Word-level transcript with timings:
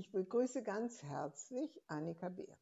Ich 0.00 0.10
begrüße 0.12 0.62
ganz 0.62 1.02
herzlich 1.02 1.78
Annika 1.86 2.30
Behrendt. 2.30 2.58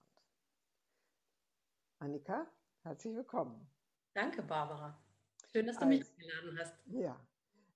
Annika, 2.01 2.51
herzlich 2.83 3.15
willkommen. 3.15 3.71
Danke, 4.13 4.43
Barbara. 4.43 5.01
Schön, 5.47 5.69
dass 5.69 5.77
du 5.77 5.85
Als, 5.85 5.89
mich 5.89 6.11
eingeladen 6.19 6.59
hast. 6.59 6.75
Ja. 6.87 7.25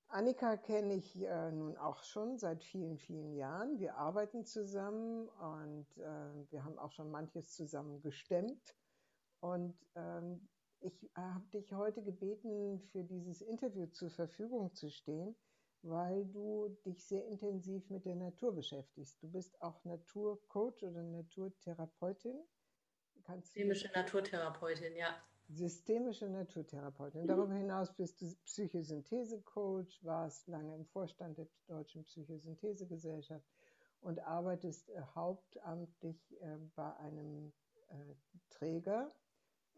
Annika 0.08 0.56
kenne 0.56 0.94
ich 0.94 1.16
äh, 1.16 1.52
nun 1.52 1.76
auch 1.76 2.02
schon 2.02 2.38
seit 2.38 2.64
vielen, 2.64 2.98
vielen 2.98 3.36
Jahren. 3.36 3.78
Wir 3.78 3.94
arbeiten 3.94 4.44
zusammen 4.44 5.28
und 5.28 5.86
äh, 5.96 6.50
wir 6.50 6.64
haben 6.64 6.76
auch 6.76 6.90
schon 6.90 7.12
manches 7.12 7.54
zusammen 7.54 8.02
gestemmt. 8.02 8.74
Und 9.38 9.76
ähm, 9.94 10.48
ich 10.80 11.08
habe 11.14 11.46
dich 11.50 11.72
heute 11.72 12.02
gebeten, 12.02 12.80
für 12.90 13.04
dieses 13.04 13.40
Interview 13.40 13.86
zur 13.86 14.10
Verfügung 14.10 14.74
zu 14.74 14.90
stehen, 14.90 15.36
weil 15.82 16.24
du 16.26 16.68
dich 16.84 17.04
sehr 17.04 17.26
intensiv 17.26 17.88
mit 17.90 18.04
der 18.04 18.14
Natur 18.14 18.54
beschäftigst. 18.54 19.22
Du 19.22 19.28
bist 19.30 19.60
auch 19.60 19.84
Naturcoach 19.84 20.82
oder 20.82 21.02
Naturtherapeutin. 21.02 22.38
Kannst 23.24 23.48
Systemische 23.48 23.90
Naturtherapeutin, 23.94 24.96
ja. 24.96 25.14
Systemische 25.48 26.28
Naturtherapeutin. 26.28 27.22
Mhm. 27.22 27.26
Darüber 27.26 27.54
hinaus 27.54 27.92
bist 27.94 28.20
du 28.20 28.34
Psychosynthese-Coach, 28.44 30.04
warst 30.04 30.48
lange 30.48 30.74
im 30.74 30.86
Vorstand 30.86 31.38
der 31.38 31.48
Deutschen 31.66 32.04
Psychosynthesegesellschaft 32.04 33.46
und 34.00 34.20
arbeitest 34.20 34.90
äh, 34.90 35.02
hauptamtlich 35.14 36.40
äh, 36.40 36.56
bei 36.74 36.96
einem 36.96 37.52
äh, 37.88 37.94
Träger 38.50 39.12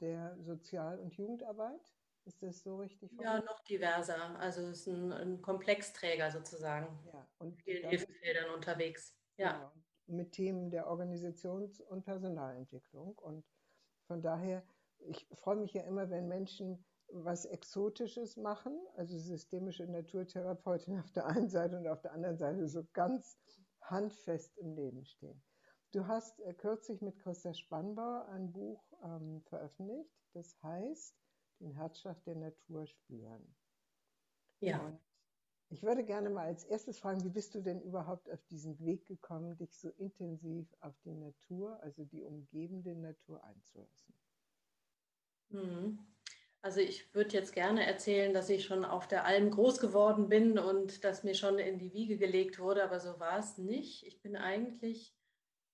der 0.00 0.36
Sozial- 0.40 0.98
und 0.98 1.14
Jugendarbeit. 1.14 1.93
Ist 2.24 2.42
das 2.42 2.62
so 2.62 2.77
richtig? 2.77 3.10
Ja, 3.20 3.41
noch 3.41 3.60
diverser. 3.60 4.38
Also 4.38 4.62
es 4.62 4.80
ist 4.80 4.87
ein, 4.88 5.12
ein 5.12 5.42
Komplexträger 5.42 6.30
sozusagen. 6.30 6.98
Ja, 7.12 7.28
und 7.38 7.60
vielen 7.62 7.88
Hilfefeldern 7.88 8.55
unterwegs. 8.55 9.15
Ja. 9.37 9.52
Genau, 9.52 9.73
mit 10.06 10.32
Themen 10.32 10.70
der 10.70 10.87
Organisations- 10.87 11.80
und 11.80 12.05
Personalentwicklung. 12.05 13.16
Und 13.18 13.45
von 14.07 14.23
daher, 14.23 14.63
ich 14.98 15.26
freue 15.35 15.57
mich 15.57 15.74
ja 15.74 15.82
immer, 15.82 16.10
wenn 16.10 16.29
Menschen 16.29 16.85
was 17.09 17.45
Exotisches 17.45 18.37
machen, 18.37 18.79
also 18.96 19.18
systemische 19.18 19.87
Naturtherapeutin 19.87 20.98
auf 20.98 21.10
der 21.13 21.26
einen 21.26 21.48
Seite 21.48 21.76
und 21.76 21.87
auf 21.87 22.01
der 22.01 22.13
anderen 22.13 22.38
Seite 22.38 22.66
so 22.68 22.87
ganz 22.93 23.38
handfest 23.82 24.57
im 24.59 24.74
Leben 24.74 25.04
stehen. 25.04 25.43
Du 25.93 26.07
hast 26.07 26.41
äh, 26.41 26.54
kürzlich 26.54 27.02
mit 27.02 27.18
Christa 27.18 27.54
Spannbauer 27.54 28.26
ein 28.29 28.51
Buch 28.51 28.82
ähm, 29.04 29.43
veröffentlicht, 29.43 30.10
das 30.32 30.60
heißt 30.63 31.15
den 31.60 31.73
Herzschlag 31.73 32.23
der 32.24 32.37
Natur 32.37 32.87
spüren. 32.87 33.55
Ja. 34.60 34.80
Und 34.80 35.01
ich 35.71 35.83
würde 35.83 36.05
gerne 36.05 36.30
mal 36.30 36.47
als 36.47 36.65
erstes 36.65 36.99
fragen, 36.99 37.24
wie 37.24 37.30
bist 37.30 37.55
du 37.55 37.60
denn 37.60 37.80
überhaupt 37.83 38.30
auf 38.30 38.45
diesen 38.45 38.79
Weg 38.80 39.07
gekommen, 39.07 39.57
dich 39.57 39.77
so 39.77 39.91
intensiv 39.91 40.66
auf 40.80 40.95
die 41.05 41.15
Natur, 41.15 41.80
also 41.82 42.05
die 42.05 42.23
umgebende 42.23 42.95
Natur 42.95 43.43
einzulassen? 43.45 44.15
Mhm. 45.49 45.99
Also 46.63 46.80
ich 46.80 47.15
würde 47.15 47.35
jetzt 47.35 47.52
gerne 47.52 47.85
erzählen, 47.85 48.32
dass 48.32 48.49
ich 48.49 48.65
schon 48.65 48.87
auf 48.87 49.07
der 49.07 49.25
Alm 49.27 49.51
groß 49.51 49.80
geworden 49.80 50.30
bin 50.30 50.59
und 50.59 51.05
dass 51.05 51.23
mir 51.23 51.35
schon 51.35 51.59
in 51.59 51.79
die 51.79 51.93
Wiege 51.93 52.16
gelegt 52.16 52.59
wurde, 52.59 52.82
aber 52.82 53.01
so 53.01 53.21
war 53.21 53.38
es 53.38 53.59
nicht. 53.59 54.07
Ich 54.07 54.23
bin 54.23 54.35
eigentlich 54.35 55.15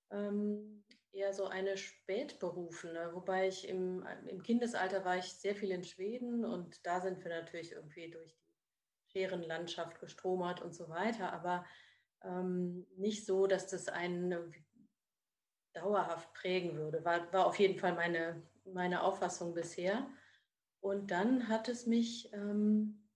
ähm, 0.09 0.83
eher 1.13 1.33
so 1.33 1.45
eine 1.45 1.77
Spätberufene, 1.77 3.13
wobei 3.13 3.47
ich 3.47 3.67
im, 3.67 4.05
im 4.27 4.41
Kindesalter 4.43 5.03
war 5.03 5.17
ich 5.17 5.33
sehr 5.33 5.55
viel 5.55 5.71
in 5.71 5.83
Schweden 5.83 6.45
und 6.45 6.85
da 6.85 7.01
sind 7.01 7.23
wir 7.23 7.29
natürlich 7.29 7.73
irgendwie 7.73 8.09
durch 8.09 8.33
die 8.33 9.11
Scherenlandschaft 9.11 9.99
gestromert 9.99 10.61
und 10.61 10.73
so 10.73 10.89
weiter, 10.89 11.33
aber 11.33 11.65
ähm, 12.23 12.87
nicht 12.95 13.25
so, 13.25 13.47
dass 13.47 13.67
das 13.67 13.89
einen 13.89 14.53
dauerhaft 15.73 16.33
prägen 16.33 16.75
würde. 16.77 17.03
War, 17.03 17.31
war 17.33 17.45
auf 17.45 17.59
jeden 17.59 17.79
Fall 17.79 17.93
meine, 17.93 18.41
meine 18.65 19.03
Auffassung 19.03 19.53
bisher. 19.53 20.07
Und 20.79 21.11
dann 21.11 21.47
hat 21.47 21.69
es 21.69 21.85
mich, 21.85 22.31
ähm, 22.33 23.07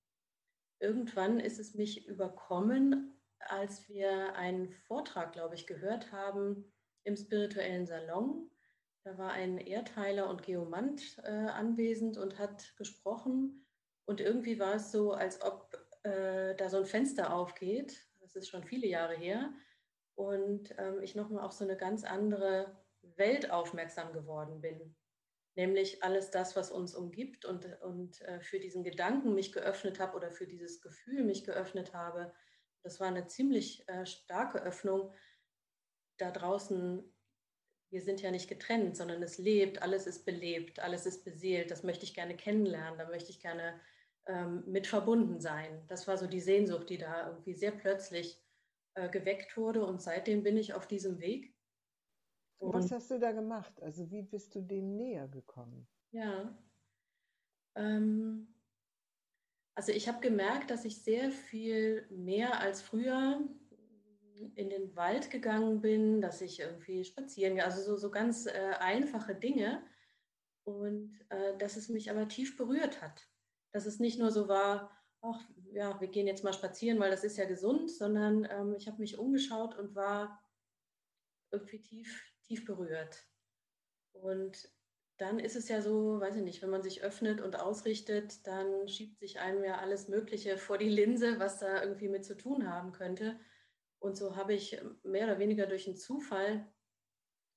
irgendwann 0.80 1.40
ist 1.40 1.60
es 1.60 1.76
mich 1.76 2.08
überkommen, 2.08 3.20
als 3.40 3.88
wir 3.90 4.36
einen 4.36 4.70
Vortrag, 4.70 5.34
glaube 5.34 5.56
ich, 5.56 5.68
gehört 5.68 6.12
haben 6.12 6.72
im 7.06 7.16
spirituellen 7.16 7.86
Salon. 7.86 8.50
Da 9.04 9.18
war 9.18 9.32
ein 9.32 9.60
Erdheiler 9.60 10.30
und 10.30 10.44
Geomant 10.44 11.20
äh, 11.24 11.30
anwesend 11.30 12.18
und 12.18 12.40
hat 12.40 12.76
gesprochen. 12.78 13.66
Und 14.06 14.20
irgendwie 14.20 14.60
war 14.60 14.76
es 14.76 14.92
so, 14.92 15.14
als 15.14 15.42
ob 15.42 15.78
äh, 16.04 16.56
da 16.56 16.70
so 16.70 16.78
ein 16.78 16.86
Fenster 16.86 17.34
aufgeht. 17.34 18.08
Das 18.20 18.36
ist 18.36 18.50
schon 18.50 18.64
viele 18.64 18.88
Jahre 18.88 19.16
her. 19.16 19.54
Und 20.16 20.74
ähm, 20.78 21.02
ich 21.02 21.16
nochmal 21.16 21.44
auf 21.44 21.52
so 21.52 21.64
eine 21.64 21.78
ganz 21.78 22.04
andere 22.04 22.76
Welt 23.16 23.52
aufmerksam 23.52 24.12
geworden 24.12 24.62
bin. 24.62 24.96
Nämlich 25.56 26.04
alles 26.04 26.32
das, 26.32 26.56
was 26.56 26.72
uns 26.72 26.96
umgibt 26.96 27.46
und, 27.46 27.82
und 27.82 28.22
äh, 28.22 28.42
für 28.42 28.60
diesen 28.60 28.84
Gedanken 28.84 29.36
mich 29.36 29.52
geöffnet 29.52 30.00
habe 30.00 30.18
oder 30.18 30.32
für 30.32 30.48
dieses 30.48 30.82
Gefühl 30.82 31.24
mich 31.24 31.44
geöffnet 31.44 31.94
habe. 31.94 32.34
Das 32.82 33.00
war 33.00 33.08
eine 33.08 33.28
ziemlich 33.28 33.88
äh, 33.88 34.06
starke 34.06 34.62
Öffnung, 34.62 35.14
da 36.18 36.32
draußen, 36.32 37.04
wir 37.92 38.02
sind 38.02 38.22
ja 38.22 38.32
nicht 38.32 38.50
getrennt, 38.50 38.98
sondern 38.98 39.22
es 39.24 39.38
lebt, 39.38 39.82
alles 39.82 40.08
ist 40.08 40.26
belebt, 40.26 40.80
alles 40.80 41.06
ist 41.06 41.24
beseelt. 41.24 41.72
Das 41.72 41.84
möchte 41.84 42.06
ich 42.06 42.14
gerne 42.14 42.36
kennenlernen, 42.36 42.98
da 42.98 43.08
möchte 43.08 43.32
ich 43.32 43.40
gerne 43.40 43.80
ähm, 44.28 44.64
mit 44.66 44.88
verbunden 44.88 45.40
sein. 45.40 45.84
Das 45.88 46.08
war 46.08 46.18
so 46.18 46.28
die 46.28 46.42
Sehnsucht, 46.42 46.90
die 46.90 46.98
da 46.98 47.30
irgendwie 47.30 47.54
sehr 47.54 47.72
plötzlich 47.72 48.42
äh, 48.96 49.10
geweckt 49.10 49.56
wurde. 49.58 49.86
Und 49.86 50.02
seitdem 50.02 50.44
bin 50.44 50.58
ich 50.58 50.74
auf 50.74 50.88
diesem 50.88 51.20
Weg. 51.20 51.56
Und 52.58 52.74
Was 52.74 52.92
hast 52.92 53.12
du 53.12 53.20
da 53.20 53.32
gemacht? 53.32 53.82
Also 53.82 54.10
wie 54.10 54.24
bist 54.24 54.56
du 54.56 54.62
dem 54.62 54.96
näher 54.96 55.28
gekommen? 55.28 55.88
Ja. 56.12 56.58
Ähm, 57.76 58.48
also 59.76 59.92
ich 59.92 60.08
habe 60.08 60.22
gemerkt, 60.22 60.72
dass 60.72 60.86
ich 60.86 61.04
sehr 61.04 61.32
viel 61.32 62.08
mehr 62.10 62.60
als 62.60 62.82
früher 62.82 63.42
in 64.56 64.70
den 64.70 64.96
Wald 64.96 65.30
gegangen 65.30 65.82
bin, 65.82 66.22
dass 66.22 66.42
ich 66.42 66.60
irgendwie 66.60 67.04
spazieren 67.04 67.56
gehe, 67.56 67.66
also 67.66 67.82
so, 67.82 67.98
so 67.98 68.12
ganz 68.12 68.46
äh, 68.46 68.74
einfache 68.80 69.36
Dinge. 69.36 69.84
Und 70.64 71.20
äh, 71.30 71.58
dass 71.58 71.78
es 71.78 71.90
mich 71.90 72.10
aber 72.10 72.28
tief 72.28 72.58
berührt 72.58 73.02
hat. 73.02 73.28
Dass 73.72 73.86
es 73.86 74.00
nicht 74.00 74.18
nur 74.18 74.32
so 74.32 74.48
war, 74.48 74.92
ach 75.22 75.40
ja, 75.72 76.00
wir 76.00 76.08
gehen 76.08 76.28
jetzt 76.28 76.44
mal 76.44 76.54
spazieren, 76.54 77.00
weil 77.00 77.12
das 77.12 77.24
ist 77.24 77.38
ja 77.38 77.46
gesund, 77.46 77.92
sondern 77.92 78.48
ähm, 78.50 78.76
ich 78.76 78.88
habe 78.88 79.00
mich 79.00 79.18
umgeschaut 79.20 79.78
und 79.78 79.94
war 79.94 80.42
irgendwie 81.52 81.82
tief, 81.82 82.24
tief 82.44 82.66
berührt. 82.66 83.28
Und 84.14 84.70
dann 85.18 85.40
ist 85.40 85.56
es 85.56 85.70
ja 85.70 85.82
so, 85.82 86.20
weiß 86.20 86.36
ich 86.38 86.44
nicht, 86.44 86.62
wenn 86.62 86.70
man 86.70 86.84
sich 86.84 87.04
öffnet 87.04 87.42
und 87.42 87.60
ausrichtet, 87.60 88.46
dann 88.48 88.88
schiebt 88.88 89.20
sich 89.20 89.40
einem 89.40 89.64
ja 89.64 89.78
alles 89.78 90.08
Mögliche 90.08 90.58
vor 90.58 90.78
die 90.78 90.90
Linse, 90.90 91.40
was 91.40 91.60
da 91.60 91.82
irgendwie 91.82 92.10
mit 92.10 92.26
zu 92.26 92.36
tun 92.36 92.70
haben 92.70 92.92
könnte. 92.92 93.40
Und 94.06 94.16
so 94.16 94.36
habe 94.36 94.54
ich 94.54 94.80
mehr 95.02 95.24
oder 95.24 95.40
weniger 95.40 95.66
durch 95.66 95.88
einen 95.88 95.98
Zufall 95.98 96.72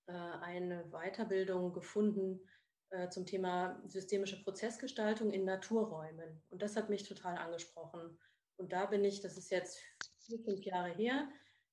äh, 0.06 0.12
eine 0.12 0.82
Weiterbildung 0.90 1.74
gefunden 1.74 2.40
äh, 2.88 3.10
zum 3.10 3.26
Thema 3.26 3.82
systemische 3.84 4.42
Prozessgestaltung 4.42 5.30
in 5.30 5.44
Naturräumen. 5.44 6.42
Und 6.48 6.62
das 6.62 6.74
hat 6.74 6.88
mich 6.88 7.06
total 7.06 7.36
angesprochen. 7.36 8.18
Und 8.56 8.72
da 8.72 8.86
bin 8.86 9.04
ich, 9.04 9.20
das 9.20 9.36
ist 9.36 9.50
jetzt 9.50 9.78
vier, 10.20 10.38
fünf 10.38 10.62
Jahre 10.62 10.88
her, 10.88 11.28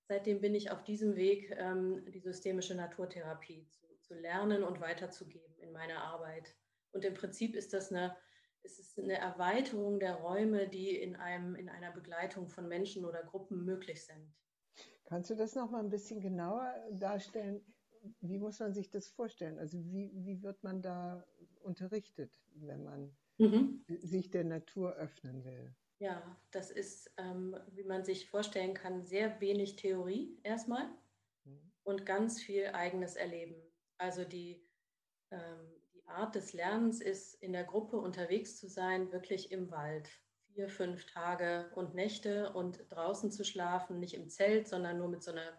seitdem 0.09 0.41
bin 0.41 0.53
ich 0.53 0.69
auf 0.71 0.83
diesem 0.83 1.15
Weg, 1.15 1.55
ähm, 1.57 2.05
die 2.11 2.19
systemische 2.19 2.75
Naturtherapie 2.75 3.65
zu, 3.69 3.87
zu, 4.01 4.13
lernen 4.13 4.61
und 4.61 4.81
weiterzugeben 4.81 5.57
in 5.59 5.71
meiner 5.71 6.03
Arbeit. 6.03 6.53
Und 6.91 7.05
im 7.05 7.13
Prinzip 7.13 7.55
ist 7.55 7.71
das 7.71 7.93
eine, 7.93 8.13
es 8.61 8.97
eine 8.97 9.19
Erweiterung 9.19 10.01
der 10.01 10.15
Räume, 10.15 10.67
die 10.67 10.97
in, 10.97 11.15
einem, 11.15 11.55
in 11.55 11.69
einer 11.69 11.93
Begleitung 11.93 12.49
von 12.49 12.67
Menschen 12.67 13.05
oder 13.05 13.23
Gruppen 13.23 13.63
möglich 13.63 14.05
sind. 14.05 14.35
Kannst 15.05 15.29
du 15.29 15.35
das 15.35 15.55
noch 15.55 15.69
mal 15.69 15.79
ein 15.79 15.89
bisschen 15.89 16.19
genauer 16.19 16.73
darstellen? 16.91 17.61
Wie 18.21 18.39
muss 18.39 18.59
man 18.59 18.73
sich 18.73 18.89
das 18.89 19.07
vorstellen? 19.07 19.59
Also 19.59 19.77
wie, 19.85 20.11
wie 20.13 20.41
wird 20.41 20.63
man 20.63 20.81
da 20.81 21.25
unterrichtet, 21.61 22.31
wenn 22.55 22.83
man 22.83 23.15
mhm. 23.37 23.83
sich 23.87 24.29
der 24.29 24.43
Natur 24.43 24.93
öffnen 24.93 25.43
will? 25.43 25.75
Ja, 25.99 26.37
das 26.51 26.71
ist, 26.71 27.11
ähm, 27.17 27.57
wie 27.71 27.83
man 27.83 28.03
sich 28.03 28.29
vorstellen 28.29 28.73
kann, 28.73 29.01
sehr 29.01 29.39
wenig 29.39 29.75
Theorie 29.77 30.39
erstmal 30.43 30.85
mhm. 31.45 31.71
und 31.83 32.05
ganz 32.05 32.41
viel 32.41 32.67
eigenes 32.67 33.15
Erleben. 33.15 33.55
Also 33.97 34.25
die, 34.25 34.67
ähm, 35.31 35.81
die 35.93 36.05
Art 36.07 36.35
des 36.35 36.53
Lernens 36.53 36.99
ist, 36.99 37.35
in 37.35 37.53
der 37.53 37.63
Gruppe 37.63 37.97
unterwegs 37.97 38.57
zu 38.57 38.67
sein, 38.67 39.11
wirklich 39.11 39.51
im 39.51 39.71
Wald 39.71 40.09
vier, 40.55 40.69
fünf 40.69 41.05
Tage 41.05 41.69
und 41.75 41.95
Nächte 41.95 42.53
und 42.53 42.89
draußen 42.89 43.29
zu 43.29 43.43
schlafen, 43.43 43.99
nicht 43.99 44.13
im 44.13 44.29
Zelt, 44.29 44.69
sondern 44.69 44.97
nur 44.97 45.09
mit 45.09 45.21
so, 45.21 45.31
einer, 45.31 45.51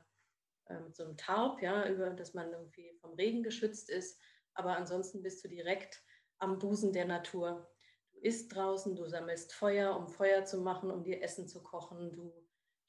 äh, 0.68 0.80
mit 0.80 0.96
so 0.96 1.04
einem 1.04 1.18
Tarp, 1.18 1.60
ja, 1.60 1.86
über 1.86 2.10
das 2.10 2.32
man 2.32 2.50
irgendwie 2.50 2.94
vom 3.02 3.12
Regen 3.12 3.42
geschützt 3.42 3.90
ist. 3.90 4.18
Aber 4.54 4.74
ansonsten 4.74 5.22
bist 5.22 5.44
du 5.44 5.48
direkt 5.48 6.02
am 6.38 6.58
Busen 6.58 6.94
der 6.94 7.04
Natur. 7.04 7.70
Du 8.14 8.20
isst 8.20 8.54
draußen, 8.54 8.96
du 8.96 9.06
sammelst 9.06 9.52
Feuer, 9.52 9.94
um 9.94 10.08
Feuer 10.08 10.46
zu 10.46 10.62
machen, 10.62 10.90
um 10.90 11.04
dir 11.04 11.22
Essen 11.22 11.46
zu 11.46 11.62
kochen. 11.62 12.12
Du 12.12 12.32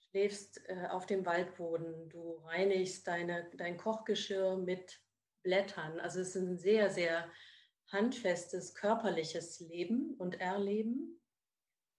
schläfst 0.10 0.62
äh, 0.70 0.88
auf 0.90 1.08
dem 1.08 1.26
Waldboden, 1.26 2.08
du 2.08 2.38
reinigst 2.46 3.06
deine, 3.06 3.52
dein 3.58 3.76
Kochgeschirr 3.78 4.56
mit 4.56 5.02
Blättern. 5.44 6.00
Also 6.00 6.22
es 6.22 6.30
ist 6.30 6.42
ein 6.42 6.58
sehr, 6.58 6.90
sehr 6.90 7.30
handfestes 7.88 8.76
körperliches 8.76 9.60
Leben 9.60 10.16
und 10.18 10.40
Erleben. 10.40 11.20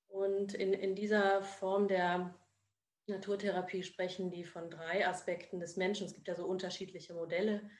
Und 0.08 0.54
in, 0.54 0.72
in 0.72 0.94
dieser 0.94 1.42
Form 1.42 1.88
der 1.88 2.34
Naturtherapie 3.06 3.82
sprechen 3.82 4.30
die 4.30 4.44
von 4.44 4.70
drei 4.70 5.06
Aspekten 5.06 5.60
des 5.60 5.76
Menschen. 5.76 6.06
Es 6.06 6.14
gibt 6.14 6.28
ja 6.28 6.34
so 6.34 6.46
unterschiedliche 6.46 7.14
Modelle. 7.14 7.70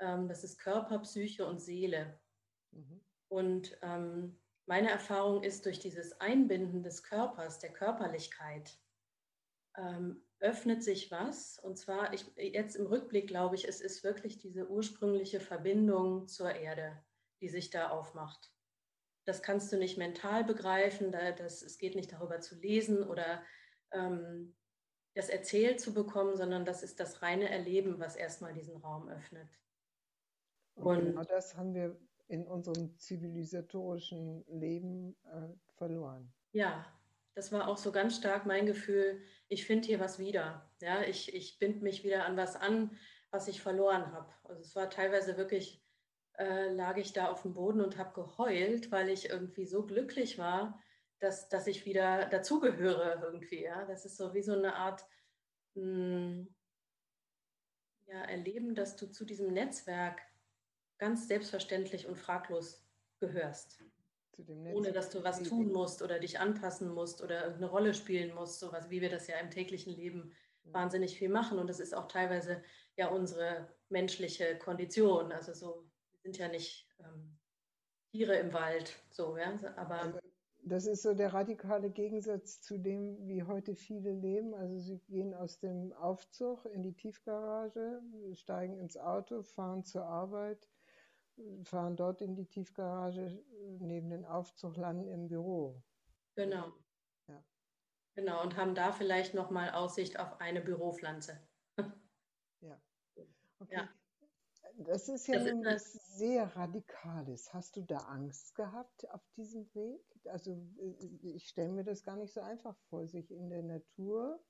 Ähm, 0.00 0.28
das 0.28 0.44
ist 0.44 0.58
Körper, 0.58 0.98
Psyche 1.00 1.46
und 1.46 1.60
Seele. 1.60 2.18
Mhm. 2.70 3.00
Und 3.28 3.78
ähm, 3.82 4.38
meine 4.66 4.90
Erfahrung 4.90 5.42
ist, 5.42 5.66
durch 5.66 5.78
dieses 5.78 6.20
Einbinden 6.20 6.82
des 6.82 7.02
Körpers, 7.02 7.58
der 7.58 7.72
Körperlichkeit, 7.72 8.78
ähm, 9.76 10.22
öffnet 10.40 10.82
sich 10.82 11.10
was. 11.10 11.58
Und 11.58 11.78
zwar, 11.78 12.12
ich, 12.12 12.26
jetzt 12.36 12.76
im 12.76 12.86
Rückblick 12.86 13.28
glaube 13.28 13.54
ich, 13.56 13.66
es 13.66 13.80
ist 13.80 14.04
wirklich 14.04 14.38
diese 14.38 14.68
ursprüngliche 14.68 15.40
Verbindung 15.40 16.28
zur 16.28 16.54
Erde, 16.54 17.02
die 17.40 17.48
sich 17.48 17.70
da 17.70 17.90
aufmacht. 17.90 18.52
Das 19.28 19.42
kannst 19.42 19.70
du 19.70 19.76
nicht 19.76 19.98
mental 19.98 20.42
begreifen, 20.42 21.12
da, 21.12 21.32
das, 21.32 21.60
es 21.60 21.76
geht 21.76 21.94
nicht 21.94 22.10
darüber 22.12 22.40
zu 22.40 22.54
lesen 22.54 23.02
oder 23.02 23.42
ähm, 23.92 24.56
das 25.14 25.28
erzählt 25.28 25.80
zu 25.80 25.92
bekommen, 25.92 26.34
sondern 26.36 26.64
das 26.64 26.82
ist 26.82 26.98
das 26.98 27.20
reine 27.20 27.50
Erleben, 27.50 27.98
was 27.98 28.16
erstmal 28.16 28.54
diesen 28.54 28.76
Raum 28.78 29.06
öffnet. 29.08 29.48
Und, 30.76 31.00
genau 31.04 31.24
das 31.24 31.56
haben 31.56 31.74
wir 31.74 32.00
in 32.28 32.46
unserem 32.46 32.96
zivilisatorischen 32.96 34.46
Leben 34.48 35.14
äh, 35.24 35.48
verloren. 35.76 36.32
Ja, 36.52 36.86
das 37.34 37.52
war 37.52 37.68
auch 37.68 37.76
so 37.76 37.92
ganz 37.92 38.16
stark 38.16 38.46
mein 38.46 38.64
Gefühl, 38.64 39.20
ich 39.48 39.66
finde 39.66 39.88
hier 39.88 40.00
was 40.00 40.18
wieder. 40.18 40.70
Ja, 40.80 41.02
ich, 41.02 41.34
ich 41.34 41.58
binde 41.58 41.84
mich 41.84 42.02
wieder 42.02 42.24
an 42.24 42.36
was 42.38 42.56
an, 42.56 42.96
was 43.30 43.46
ich 43.48 43.60
verloren 43.60 44.10
habe. 44.12 44.32
Also 44.44 44.62
es 44.62 44.74
war 44.74 44.88
teilweise 44.88 45.36
wirklich, 45.36 45.84
äh, 46.38 46.72
lag 46.72 46.96
ich 46.96 47.12
da 47.12 47.30
auf 47.30 47.42
dem 47.42 47.54
Boden 47.54 47.80
und 47.80 47.98
habe 47.98 48.14
geheult, 48.14 48.90
weil 48.92 49.08
ich 49.08 49.28
irgendwie 49.28 49.66
so 49.66 49.84
glücklich 49.84 50.38
war, 50.38 50.80
dass, 51.18 51.48
dass 51.48 51.66
ich 51.66 51.84
wieder 51.84 52.26
dazugehöre 52.26 53.20
irgendwie. 53.24 53.64
Ja? 53.64 53.84
Das 53.86 54.04
ist 54.04 54.16
so 54.16 54.34
wie 54.34 54.42
so 54.42 54.52
eine 54.52 54.76
Art 54.76 55.04
mh, 55.74 55.82
hm, 55.82 56.54
ja, 58.06 58.22
Erleben, 58.22 58.74
dass 58.74 58.96
du 58.96 59.10
zu 59.10 59.24
diesem 59.24 59.52
Netzwerk 59.52 60.20
ganz 60.98 61.28
selbstverständlich 61.28 62.06
und 62.06 62.16
fraglos 62.16 62.86
gehörst. 63.20 63.82
Ohne 64.46 64.92
dass 64.92 65.10
du 65.10 65.24
was 65.24 65.42
tun 65.42 65.72
musst 65.72 66.00
oder 66.00 66.20
dich 66.20 66.38
anpassen 66.38 66.94
musst 66.94 67.22
oder 67.22 67.42
irgendeine 67.42 67.70
Rolle 67.70 67.92
spielen 67.92 68.32
musst, 68.34 68.60
sowas 68.60 68.88
wie 68.88 69.00
wir 69.00 69.10
das 69.10 69.26
ja 69.26 69.36
im 69.38 69.50
täglichen 69.50 69.92
Leben 69.92 70.32
mhm. 70.62 70.72
wahnsinnig 70.72 71.18
viel 71.18 71.28
machen. 71.28 71.58
Und 71.58 71.66
das 71.66 71.80
ist 71.80 71.92
auch 71.92 72.06
teilweise 72.06 72.62
ja 72.96 73.08
unsere 73.08 73.68
menschliche 73.88 74.56
Kondition. 74.56 75.32
Also 75.32 75.54
so, 75.54 75.90
sind 76.28 76.38
ja 76.38 76.48
nicht 76.48 76.86
ähm, 76.98 77.38
Tiere 78.12 78.36
im 78.36 78.52
Wald, 78.52 78.94
so, 79.10 79.38
ja. 79.38 79.56
Aber 79.76 80.02
also 80.02 80.18
das 80.62 80.86
ist 80.86 81.02
so 81.02 81.14
der 81.14 81.32
radikale 81.32 81.88
Gegensatz 81.88 82.60
zu 82.60 82.78
dem, 82.78 83.26
wie 83.26 83.42
heute 83.44 83.74
viele 83.74 84.12
leben. 84.12 84.52
Also 84.54 84.78
sie 84.78 84.98
gehen 85.08 85.32
aus 85.32 85.58
dem 85.58 85.94
Aufzug 85.94 86.66
in 86.66 86.82
die 86.82 86.92
Tiefgarage, 86.92 88.02
steigen 88.34 88.78
ins 88.78 88.98
Auto, 88.98 89.42
fahren 89.42 89.84
zur 89.84 90.04
Arbeit, 90.04 90.68
fahren 91.62 91.96
dort 91.96 92.20
in 92.20 92.34
die 92.34 92.44
Tiefgarage, 92.44 93.42
neben 93.78 94.10
den 94.10 94.26
Aufzug, 94.26 94.76
landen 94.76 95.08
im 95.08 95.28
Büro. 95.28 95.82
Genau. 96.34 96.72
Ja. 97.28 97.42
Genau, 98.16 98.42
und 98.42 98.56
haben 98.58 98.74
da 98.74 98.92
vielleicht 98.92 99.32
nochmal 99.32 99.70
Aussicht 99.70 100.18
auf 100.18 100.38
eine 100.40 100.60
Büropflanze. 100.60 101.40
ja. 102.60 102.78
Okay. 103.60 103.74
Ja. 103.74 103.88
Das 104.78 105.08
ist 105.08 105.26
ja 105.26 105.42
nun 105.42 105.64
was 105.64 105.92
sehr 106.16 106.54
Radikales. 106.54 107.52
Hast 107.52 107.76
du 107.76 107.82
da 107.82 107.98
Angst 107.98 108.54
gehabt 108.54 109.10
auf 109.10 109.26
diesem 109.36 109.72
Weg? 109.74 110.00
Also 110.26 110.52
äh, 110.52 111.34
ich 111.34 111.48
stelle 111.48 111.72
mir 111.72 111.84
das 111.84 112.04
gar 112.04 112.16
nicht 112.16 112.32
so 112.32 112.40
einfach 112.40 112.76
vor, 112.88 113.06
sich 113.06 113.30
in 113.30 113.50
der 113.50 113.62
Natur, 113.62 114.40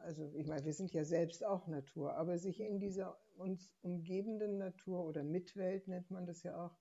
also 0.00 0.30
ich 0.34 0.46
meine, 0.46 0.64
wir 0.64 0.72
sind 0.72 0.92
ja 0.92 1.04
selbst 1.04 1.44
auch 1.44 1.66
Natur, 1.66 2.14
aber 2.14 2.38
sich 2.38 2.60
in 2.60 2.78
dieser 2.78 3.18
uns 3.36 3.72
umgebenden 3.82 4.58
Natur 4.58 5.04
oder 5.04 5.24
Mitwelt 5.24 5.88
nennt 5.88 6.10
man 6.10 6.26
das 6.26 6.42
ja 6.42 6.66
auch, 6.66 6.78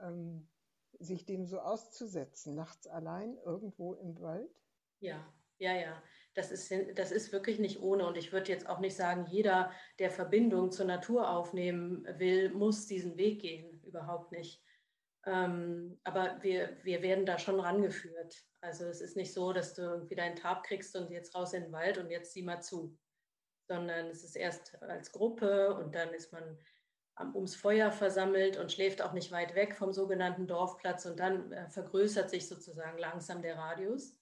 ähm, 0.00 0.48
sich 1.00 1.26
dem 1.26 1.46
so 1.46 1.58
auszusetzen, 1.60 2.54
nachts 2.54 2.86
allein 2.86 3.36
irgendwo 3.38 3.94
im 3.94 4.20
Wald? 4.20 4.50
Ja, 5.00 5.32
ja, 5.58 5.74
ja. 5.74 6.02
Das 6.34 6.50
ist, 6.50 6.72
das 6.96 7.12
ist 7.12 7.32
wirklich 7.32 7.58
nicht 7.60 7.80
ohne. 7.80 8.06
Und 8.06 8.16
ich 8.16 8.32
würde 8.32 8.50
jetzt 8.50 8.68
auch 8.68 8.80
nicht 8.80 8.96
sagen, 8.96 9.26
jeder, 9.30 9.70
der 9.98 10.10
Verbindung 10.10 10.72
zur 10.72 10.86
Natur 10.86 11.30
aufnehmen 11.30 12.04
will, 12.18 12.52
muss 12.52 12.86
diesen 12.86 13.16
Weg 13.16 13.40
gehen. 13.40 13.80
Überhaupt 13.84 14.32
nicht. 14.32 14.62
Ähm, 15.26 15.98
aber 16.04 16.42
wir, 16.42 16.76
wir 16.82 17.02
werden 17.02 17.24
da 17.24 17.38
schon 17.38 17.60
rangeführt. 17.60 18.44
Also 18.60 18.84
es 18.86 19.00
ist 19.00 19.16
nicht 19.16 19.32
so, 19.32 19.52
dass 19.52 19.74
du 19.74 19.82
irgendwie 19.82 20.16
deinen 20.16 20.36
Tab 20.36 20.64
kriegst 20.64 20.96
und 20.96 21.10
jetzt 21.10 21.34
raus 21.34 21.52
in 21.52 21.64
den 21.64 21.72
Wald 21.72 21.98
und 21.98 22.10
jetzt 22.10 22.32
sieh 22.32 22.42
mal 22.42 22.60
zu. 22.60 22.98
Sondern 23.68 24.06
es 24.08 24.24
ist 24.24 24.36
erst 24.36 24.80
als 24.82 25.12
Gruppe 25.12 25.74
und 25.74 25.94
dann 25.94 26.12
ist 26.12 26.32
man 26.32 26.58
ums 27.34 27.54
Feuer 27.54 27.92
versammelt 27.92 28.56
und 28.56 28.72
schläft 28.72 29.00
auch 29.00 29.12
nicht 29.12 29.30
weit 29.30 29.54
weg 29.54 29.76
vom 29.76 29.92
sogenannten 29.92 30.46
Dorfplatz 30.48 31.06
und 31.06 31.20
dann 31.20 31.52
äh, 31.52 31.70
vergrößert 31.70 32.28
sich 32.28 32.48
sozusagen 32.48 32.98
langsam 32.98 33.40
der 33.40 33.56
Radius 33.56 34.16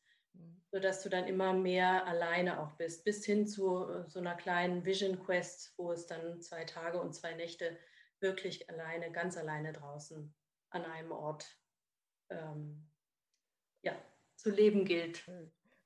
sodass 0.73 1.03
du 1.03 1.11
dann 1.11 1.27
immer 1.27 1.53
mehr 1.53 2.07
alleine 2.07 2.59
auch 2.61 2.73
bist, 2.73 3.05
bis 3.05 3.25
hin 3.25 3.47
zu 3.47 3.87
äh, 3.87 4.09
so 4.09 4.19
einer 4.19 4.35
kleinen 4.35 4.85
Vision 4.87 5.23
Quest, 5.23 5.75
wo 5.77 5.93
es 5.93 6.07
dann 6.07 6.41
zwei 6.41 6.65
Tage 6.65 6.99
und 7.01 7.15
zwei 7.15 7.35
Nächte 7.35 7.77
wirklich 8.21 8.69
alleine, 8.71 9.13
ganz 9.13 9.37
alleine 9.37 9.75
draußen 9.75 10.35
an 10.71 10.85
einem 10.87 11.13
Ort 11.13 11.47
ähm, 12.31 12.89
ja, 13.83 13.93
zu 14.37 14.51
leben 14.51 14.87
gilt. 14.87 15.31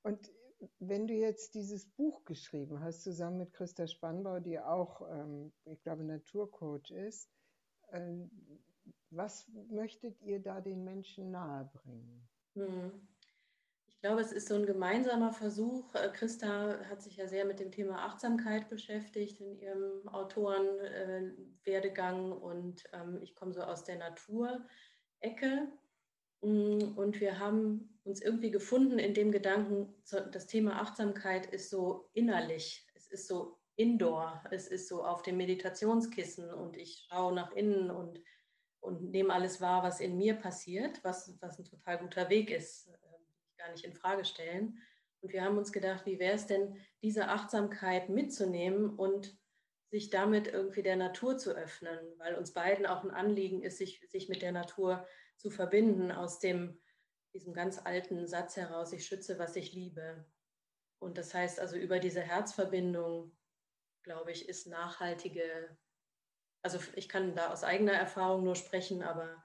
Und 0.03 0.31
wenn 0.79 1.09
du 1.09 1.15
jetzt 1.15 1.55
dieses 1.55 1.87
Buch 1.87 2.25
geschrieben 2.25 2.81
hast, 2.81 3.03
zusammen 3.03 3.39
mit 3.39 3.53
Christa 3.53 3.89
Spannbau, 3.89 4.39
die 4.39 4.61
auch, 4.61 5.03
ähm, 5.11 5.53
ich 5.65 5.83
glaube, 5.83 6.05
Naturcoach 6.05 6.93
ist, 6.93 7.29
äh, 7.89 8.15
was 9.11 9.49
möchtet 9.69 10.21
ihr 10.23 10.41
da 10.41 10.61
den 10.61 10.85
Menschen 10.85 11.33
nahebringen? 11.33 12.29
Hm. 12.55 13.09
Ich 14.07 14.09
glaube, 14.09 14.23
es 14.23 14.31
ist 14.31 14.47
so 14.47 14.55
ein 14.55 14.67
gemeinsamer 14.67 15.33
Versuch. 15.33 15.93
Äh, 15.97 16.09
Christa 16.13 16.79
hat 16.89 17.03
sich 17.03 17.17
ja 17.17 17.27
sehr 17.27 17.45
mit 17.45 17.59
dem 17.59 17.73
Thema 17.73 18.07
Achtsamkeit 18.07 18.69
beschäftigt 18.69 19.41
in 19.41 19.59
ihrem 19.59 20.07
Autorenwerdegang 20.07 22.31
und 22.31 22.85
ähm, 22.93 23.19
ich 23.21 23.35
komme 23.35 23.53
so 23.53 23.63
aus 23.63 23.83
der 23.83 23.97
Naturecke. 23.97 25.73
Mm, 26.41 26.93
und 26.95 27.19
wir 27.19 27.41
haben 27.41 27.99
uns 28.05 28.23
irgendwie 28.23 28.53
gefunden 28.53 29.01
in 29.01 29.13
dem 29.13 29.33
Gedanken, 29.33 29.93
das 30.31 30.47
Thema 30.47 30.81
Achtsamkeit 30.81 31.47
ist 31.47 31.69
so 31.69 32.09
innerlich, 32.13 32.87
es 32.95 33.09
ist 33.09 33.27
so 33.27 33.59
indoor, 33.75 34.41
es 34.53 34.69
ist 34.69 34.87
so 34.87 35.03
auf 35.03 35.23
dem 35.23 35.37
Meditationskissen 35.37 36.55
und 36.55 36.77
ich 36.77 37.09
schaue 37.11 37.35
nach 37.35 37.51
innen 37.57 37.91
und, 37.91 38.23
und 38.79 39.11
nehme 39.11 39.35
alles 39.35 39.61
wahr, 39.61 39.83
was 39.83 39.99
in 39.99 40.17
mir 40.17 40.35
passiert, 40.35 41.03
was, 41.03 41.37
was 41.41 41.59
ein 41.59 41.65
total 41.65 41.99
guter 41.99 42.31
Weg 42.31 42.53
ist 42.53 42.89
gar 43.67 43.73
nicht 43.73 43.85
in 43.85 43.95
Frage 43.95 44.25
stellen. 44.25 44.79
Und 45.21 45.33
wir 45.33 45.43
haben 45.43 45.59
uns 45.59 45.73
gedacht, 45.73 46.07
wie 46.07 46.19
wäre 46.19 46.35
es 46.35 46.47
denn, 46.47 46.77
diese 47.03 47.29
Achtsamkeit 47.29 48.09
mitzunehmen 48.09 48.91
und 48.91 49.37
sich 49.91 50.11
damit 50.11 50.47
irgendwie 50.49 50.83
der 50.83 50.97
Natur 50.97 51.39
zu 51.39 51.53
öffnen, 51.53 51.99
weil 52.19 52.35
uns 52.35 52.53
beiden 52.53 52.87
auch 52.87 53.03
ein 53.05 53.11
Anliegen 53.11 53.63
ist, 53.63 53.79
sich, 53.79 54.01
sich 54.09 54.29
mit 54.29 54.43
der 54.43 54.53
Natur 54.53 55.07
zu 55.37 55.51
verbinden, 55.51 56.13
aus 56.13 56.39
dem, 56.39 56.81
diesem 57.35 57.55
ganz 57.55 57.79
alten 57.79 58.27
Satz 58.27 58.57
heraus, 58.57 58.93
ich 58.93 59.07
schütze, 59.07 59.39
was 59.39 59.57
ich 59.57 59.73
liebe. 59.73 60.25
Und 60.99 61.19
das 61.19 61.35
heißt 61.35 61.61
also, 61.61 61.77
über 61.77 61.99
diese 61.99 62.21
Herzverbindung, 62.21 63.37
glaube 64.03 64.33
ich, 64.33 64.49
ist 64.49 64.67
nachhaltige, 64.67 65.77
also 66.63 66.79
ich 66.95 67.09
kann 67.09 67.35
da 67.35 67.53
aus 67.53 67.65
eigener 67.65 67.93
Erfahrung 67.93 68.45
nur 68.45 68.57
sprechen, 68.57 69.03
aber 69.03 69.43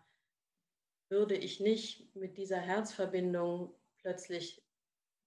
würde 1.10 1.36
ich 1.36 1.60
nicht 1.60 2.16
mit 2.16 2.38
dieser 2.38 2.60
Herzverbindung 2.60 3.76
plötzlich 4.02 4.64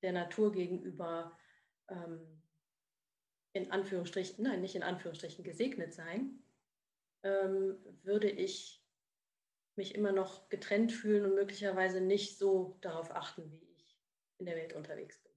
der 0.03 0.13
Natur 0.13 0.53
gegenüber 0.53 1.37
ähm, 1.89 2.43
in 3.55 3.71
Anführungsstrichen, 3.71 4.43
nein, 4.45 4.61
nicht 4.61 4.75
in 4.75 4.83
Anführungsstrichen 4.83 5.45
gesegnet 5.45 5.95
sein, 5.95 6.43
ähm, 7.23 7.77
würde 8.03 8.29
ich 8.29 8.85
mich 9.77 9.95
immer 9.95 10.13
noch 10.13 10.49
getrennt 10.49 10.93
fühlen 10.93 11.25
und 11.25 11.35
möglicherweise 11.35 12.01
nicht 12.01 12.39
so 12.39 12.77
darauf 12.81 13.11
achten, 13.11 13.51
wie 13.51 13.63
ich 13.77 13.99
in 14.39 14.47
der 14.47 14.57
Welt 14.57 14.73
unterwegs 14.75 15.19
bin. 15.23 15.33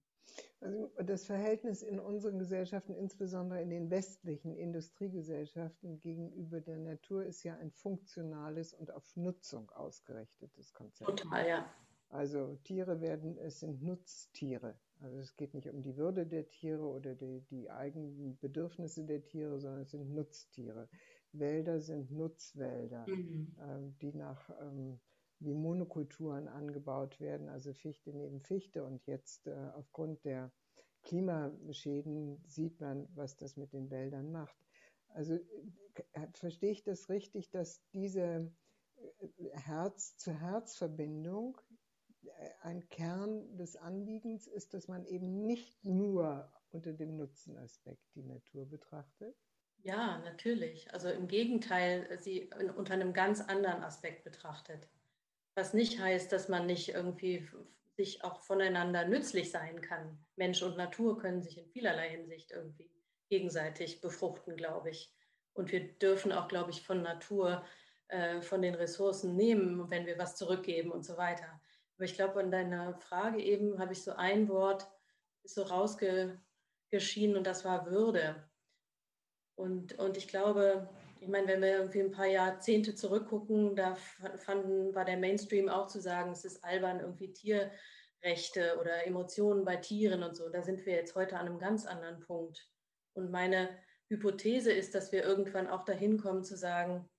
Also 0.59 0.91
das 1.03 1.25
Verhältnis 1.25 1.83
in 1.83 1.99
unseren 1.99 2.39
Gesellschaften, 2.39 2.95
insbesondere 2.95 3.61
in 3.61 3.69
den 3.69 3.89
westlichen 3.89 4.55
Industriegesellschaften 4.55 5.99
gegenüber 5.99 6.59
der 6.59 6.77
Natur, 6.77 7.23
ist 7.23 7.43
ja 7.43 7.55
ein 7.57 7.71
funktionales 7.71 8.73
und 8.73 8.91
auf 8.91 9.15
Nutzung 9.15 9.69
ausgerichtetes 9.71 10.73
Konzept. 10.73 11.19
Total, 11.19 11.47
ja. 11.47 11.73
Also 12.09 12.55
Tiere 12.63 13.01
werden, 13.01 13.37
es 13.37 13.59
sind 13.59 13.81
Nutztiere. 13.81 14.79
Also 14.99 15.19
es 15.19 15.35
geht 15.35 15.53
nicht 15.53 15.69
um 15.69 15.81
die 15.81 15.97
Würde 15.97 16.25
der 16.25 16.49
Tiere 16.49 16.83
oder 16.83 17.15
die, 17.15 17.41
die 17.41 17.69
eigenen 17.69 18.37
Bedürfnisse 18.39 19.05
der 19.05 19.23
Tiere, 19.23 19.59
sondern 19.59 19.81
es 19.81 19.91
sind 19.91 20.13
Nutztiere. 20.13 20.89
Wälder 21.33 21.79
sind 21.79 22.11
Nutzwälder, 22.11 23.05
mhm. 23.07 23.55
äh, 23.59 23.91
die 24.01 24.13
nach 24.13 24.49
ähm, 24.61 24.99
wie 25.39 25.53
Monokulturen 25.53 26.47
angebaut 26.47 27.19
werden, 27.19 27.47
also 27.49 27.73
Fichte 27.73 28.11
neben 28.11 28.41
Fichte. 28.41 28.83
Und 28.83 29.05
jetzt 29.05 29.45
äh, 29.47 29.69
aufgrund 29.75 30.23
der 30.25 30.51
Klimaschäden 31.03 32.41
sieht 32.47 32.79
man, 32.79 33.07
was 33.13 33.37
das 33.37 33.55
mit 33.55 33.73
den 33.73 33.91
Wäldern 33.91 34.31
macht. 34.31 34.57
Also 35.09 35.33
äh, 35.33 36.27
verstehe 36.33 36.71
ich 36.71 36.83
das 36.83 37.09
richtig, 37.09 37.51
dass 37.51 37.83
diese 37.93 38.51
äh, 38.95 39.49
Herz-zu-Herz-Verbindung 39.51 41.59
ein 42.61 42.87
Kern 42.89 43.57
des 43.57 43.75
Anliegens 43.75 44.47
ist, 44.47 44.73
dass 44.73 44.87
man 44.87 45.05
eben 45.05 45.45
nicht 45.45 45.83
nur 45.83 46.51
unter 46.69 46.93
dem 46.93 47.17
Nutzenaspekt 47.17 48.03
die 48.15 48.23
Natur 48.23 48.69
betrachtet? 48.69 49.35
Ja, 49.83 50.19
natürlich. 50.19 50.91
Also 50.93 51.09
im 51.09 51.27
Gegenteil, 51.27 52.07
sie 52.19 52.49
unter 52.75 52.93
einem 52.93 53.13
ganz 53.13 53.41
anderen 53.41 53.83
Aspekt 53.83 54.23
betrachtet. 54.23 54.89
Was 55.55 55.73
nicht 55.73 55.99
heißt, 55.99 56.31
dass 56.31 56.49
man 56.49 56.65
nicht 56.65 56.89
irgendwie 56.89 57.47
sich 57.95 58.23
auch 58.23 58.41
voneinander 58.41 59.05
nützlich 59.05 59.49
sein 59.51 59.81
kann. 59.81 60.23
Mensch 60.35 60.61
und 60.61 60.77
Natur 60.77 61.17
können 61.17 61.41
sich 61.41 61.57
in 61.57 61.67
vielerlei 61.67 62.09
Hinsicht 62.09 62.51
irgendwie 62.51 62.91
gegenseitig 63.29 64.01
befruchten, 64.01 64.55
glaube 64.55 64.91
ich. 64.91 65.11
Und 65.53 65.71
wir 65.71 65.97
dürfen 65.97 66.31
auch, 66.31 66.47
glaube 66.47 66.69
ich, 66.69 66.83
von 66.83 67.01
Natur, 67.01 67.65
äh, 68.09 68.41
von 68.41 68.61
den 68.61 68.75
Ressourcen 68.75 69.35
nehmen, 69.35 69.89
wenn 69.89 70.05
wir 70.05 70.17
was 70.19 70.35
zurückgeben 70.35 70.91
und 70.91 71.03
so 71.03 71.17
weiter. 71.17 71.59
Aber 71.97 72.05
ich 72.05 72.13
glaube, 72.13 72.39
an 72.39 72.51
deiner 72.51 72.93
Frage 72.99 73.41
eben 73.41 73.79
habe 73.79 73.93
ich 73.93 74.03
so 74.03 74.11
ein 74.11 74.47
Wort 74.49 74.87
so 75.43 75.63
rausgeschieden 75.63 77.35
und 77.35 77.45
das 77.47 77.65
war 77.65 77.87
Würde. 77.87 78.47
Und, 79.55 79.97
und 79.97 80.17
ich 80.17 80.27
glaube, 80.27 80.87
ich 81.19 81.27
meine, 81.27 81.47
wenn 81.47 81.61
wir 81.61 81.77
irgendwie 81.77 82.01
ein 82.01 82.11
paar 82.11 82.27
Jahrzehnte 82.27 82.93
zurückgucken, 82.93 83.75
da 83.75 83.95
fanden, 84.35 84.93
war 84.93 85.05
der 85.05 85.17
Mainstream 85.17 85.69
auch 85.69 85.87
zu 85.87 85.99
sagen, 85.99 86.31
es 86.31 86.45
ist 86.45 86.63
albern, 86.63 86.99
irgendwie 86.99 87.33
Tierrechte 87.33 88.77
oder 88.79 89.07
Emotionen 89.07 89.65
bei 89.65 89.77
Tieren 89.77 90.21
und 90.21 90.35
so. 90.35 90.49
Da 90.49 90.61
sind 90.61 90.85
wir 90.85 90.93
jetzt 90.93 91.15
heute 91.15 91.37
an 91.39 91.47
einem 91.47 91.57
ganz 91.57 91.87
anderen 91.87 92.19
Punkt. 92.19 92.69
Und 93.13 93.31
meine 93.31 93.69
Hypothese 94.09 94.71
ist, 94.71 94.93
dass 94.93 95.11
wir 95.11 95.23
irgendwann 95.23 95.67
auch 95.67 95.83
dahin 95.83 96.19
kommen 96.19 96.43
zu 96.43 96.55
sagen, 96.55 97.09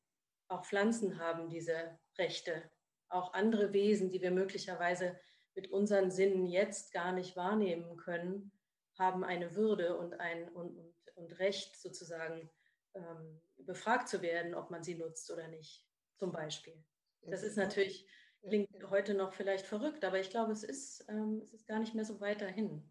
auch 0.49 0.65
Pflanzen 0.65 1.19
haben 1.19 1.51
diese 1.51 1.99
Rechte. 2.17 2.71
Auch 3.09 3.33
andere 3.35 3.73
Wesen, 3.73 4.11
die 4.11 4.21
wir 4.21 4.31
möglicherweise 4.31 5.19
mit 5.55 5.71
unseren 5.71 6.11
Sinnen 6.11 6.47
jetzt 6.47 6.93
gar 6.93 7.13
nicht 7.13 7.37
wahrnehmen 7.37 7.97
können, 7.97 8.53
haben 8.99 9.25
eine 9.25 9.55
Würde 9.55 9.97
und 9.97 10.21
ein 10.21 10.49
und, 10.51 10.77
und, 10.77 10.95
und 11.15 11.39
Recht 11.39 11.77
sozusagen 11.77 12.51
ähm, 12.95 13.41
befragt 13.59 14.09
zu 14.09 14.23
werden, 14.23 14.55
ob 14.55 14.71
man 14.71 14.83
sie 14.83 14.95
nutzt 14.95 15.31
oder 15.31 15.49
nicht, 15.49 15.87
zum 16.17 16.33
Beispiel. 16.33 16.75
Das 17.23 17.43
ist 17.43 17.57
natürlich, 17.57 18.07
klingt 18.47 18.69
heute 18.91 19.15
noch 19.15 19.33
vielleicht 19.35 19.67
verrückt, 19.67 20.05
aber 20.05 20.19
ich 20.21 20.31
glaube, 20.31 20.53
es 20.53 20.63
ist, 20.63 21.05
ähm, 21.09 21.41
es 21.43 21.53
ist 21.53 21.67
gar 21.67 21.79
nicht 21.79 21.95
mehr 21.95 22.05
so 22.05 22.21
weit 22.21 22.41
dahin. 22.41 22.83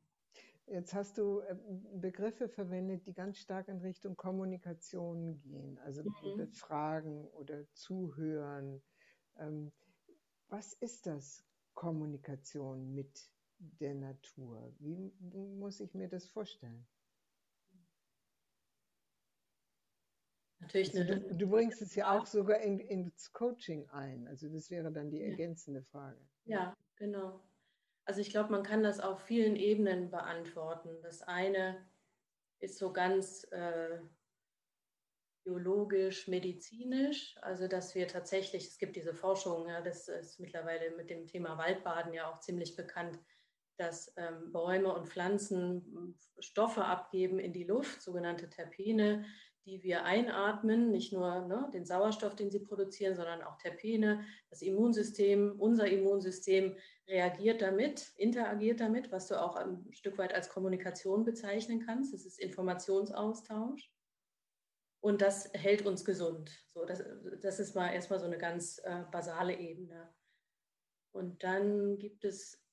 Jetzt 0.67 0.93
hast 0.93 1.17
du 1.17 1.39
äh, 1.39 1.55
Begriffe 1.93 2.49
verwendet, 2.49 3.05
die 3.07 3.13
ganz 3.13 3.37
stark 3.37 3.69
in 3.69 3.79
Richtung 3.79 4.17
Kommunikation 4.17 5.39
gehen, 5.39 5.79
also 5.79 6.03
mhm. 6.03 6.37
befragen 6.37 7.25
oder 7.29 7.63
zuhören. 7.73 8.83
Ähm, 9.37 9.71
was 10.49 10.73
ist 10.73 11.05
das, 11.05 11.43
Kommunikation 11.73 12.93
mit 12.95 13.29
der 13.59 13.93
Natur? 13.93 14.73
Wie 14.79 15.13
muss 15.19 15.79
ich 15.79 15.93
mir 15.93 16.07
das 16.07 16.27
vorstellen? 16.27 16.87
Natürlich 20.59 20.97
also 20.97 21.13
du, 21.13 21.35
du, 21.35 21.47
bringst 21.47 21.81
es 21.81 21.93
ja 21.93 22.17
auch 22.17 22.25
sogar 22.25 22.59
in, 22.61 22.79
ins 22.79 23.31
Coaching 23.31 23.87
ein. 23.89 24.27
Also 24.27 24.49
das 24.49 24.71
wäre 24.71 24.91
dann 24.91 25.11
die 25.11 25.21
ergänzende 25.21 25.83
Frage. 25.83 26.19
Ja, 26.45 26.75
genau. 26.95 27.43
Also 28.05 28.21
ich 28.21 28.31
glaube, 28.31 28.51
man 28.51 28.63
kann 28.63 28.81
das 28.81 28.99
auf 28.99 29.21
vielen 29.21 29.55
Ebenen 29.55 30.09
beantworten. 30.09 30.89
Das 31.03 31.21
eine 31.21 31.85
ist 32.59 32.79
so 32.79 32.91
ganz 32.91 33.43
äh, 33.51 33.99
biologisch, 35.47 36.27
medizinisch, 36.27 37.35
also 37.41 37.67
dass 37.69 37.95
wir 37.95 38.07
tatsächlich, 38.07 38.67
es 38.67 38.77
gibt 38.77 38.97
diese 38.97 39.13
Forschung, 39.13 39.69
ja, 39.69 39.81
das 39.81 40.09
ist 40.09 40.41
mittlerweile 40.41 40.91
mit 40.97 41.09
dem 41.09 41.25
Thema 41.25 41.57
Waldbaden 41.57 42.13
ja 42.13 42.29
auch 42.29 42.39
ziemlich 42.39 42.75
bekannt, 42.75 43.17
dass 43.77 44.13
ähm, 44.17 44.51
Bäume 44.51 44.93
und 44.93 45.07
Pflanzen 45.07 46.17
Stoffe 46.39 46.83
abgeben 46.83 47.39
in 47.39 47.53
die 47.53 47.63
Luft, 47.63 48.01
sogenannte 48.01 48.49
Terpene, 48.49 49.23
die 49.65 49.83
wir 49.83 50.03
einatmen, 50.03 50.91
nicht 50.91 51.13
nur 51.13 51.45
ne, 51.45 51.69
den 51.73 51.85
Sauerstoff, 51.85 52.35
den 52.35 52.51
sie 52.51 52.59
produzieren, 52.59 53.15
sondern 53.15 53.41
auch 53.41 53.57
Terpene. 53.57 54.25
Das 54.49 54.61
Immunsystem, 54.61 55.55
unser 55.59 55.87
Immunsystem 55.87 56.75
reagiert 57.07 57.61
damit, 57.61 58.11
interagiert 58.17 58.79
damit, 58.79 59.11
was 59.11 59.27
du 59.27 59.41
auch 59.41 59.55
ein 59.55 59.87
Stück 59.91 60.17
weit 60.17 60.33
als 60.33 60.49
Kommunikation 60.49 61.23
bezeichnen 61.23 61.85
kannst. 61.85 62.13
Das 62.13 62.25
ist 62.25 62.39
Informationsaustausch. 62.39 63.91
Und 64.99 65.21
das 65.21 65.51
hält 65.53 65.85
uns 65.85 66.03
gesund. 66.03 66.51
So, 66.69 66.85
das, 66.85 67.03
das 67.41 67.59
ist 67.59 67.75
mal 67.75 67.93
erstmal 67.93 68.19
so 68.19 68.25
eine 68.25 68.37
ganz 68.37 68.79
äh, 68.79 69.03
basale 69.11 69.57
Ebene. 69.57 70.13
Und 71.11 71.43
dann 71.43 71.97
gibt 71.97 72.25
es 72.25 72.63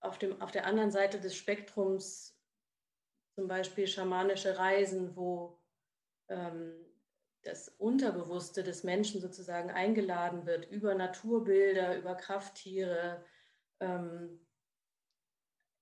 auf, 0.00 0.18
dem, 0.18 0.40
auf 0.40 0.50
der 0.50 0.66
anderen 0.66 0.90
Seite 0.90 1.20
des 1.20 1.36
Spektrums 1.36 2.38
zum 3.34 3.48
Beispiel 3.48 3.86
schamanische 3.86 4.58
Reisen, 4.58 5.16
wo 5.16 5.60
ähm, 6.28 6.84
das 7.42 7.68
Unterbewusste 7.68 8.62
des 8.62 8.84
Menschen 8.84 9.20
sozusagen 9.20 9.70
eingeladen 9.70 10.46
wird, 10.46 10.70
über 10.70 10.94
Naturbilder, 10.94 11.98
über 11.98 12.14
Krafttiere, 12.14 13.24
ähm, 13.80 14.46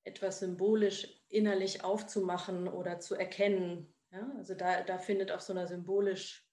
etwas 0.04 0.40
symbolisch 0.40 1.22
innerlich 1.28 1.84
aufzumachen 1.84 2.68
oder 2.68 2.98
zu 2.98 3.14
erkennen. 3.14 3.91
Ja? 4.12 4.30
Also 4.36 4.54
da, 4.54 4.82
da 4.82 4.98
findet 4.98 5.32
auf 5.32 5.40
so 5.40 5.52
einer 5.52 5.66
symbolisch, 5.66 6.48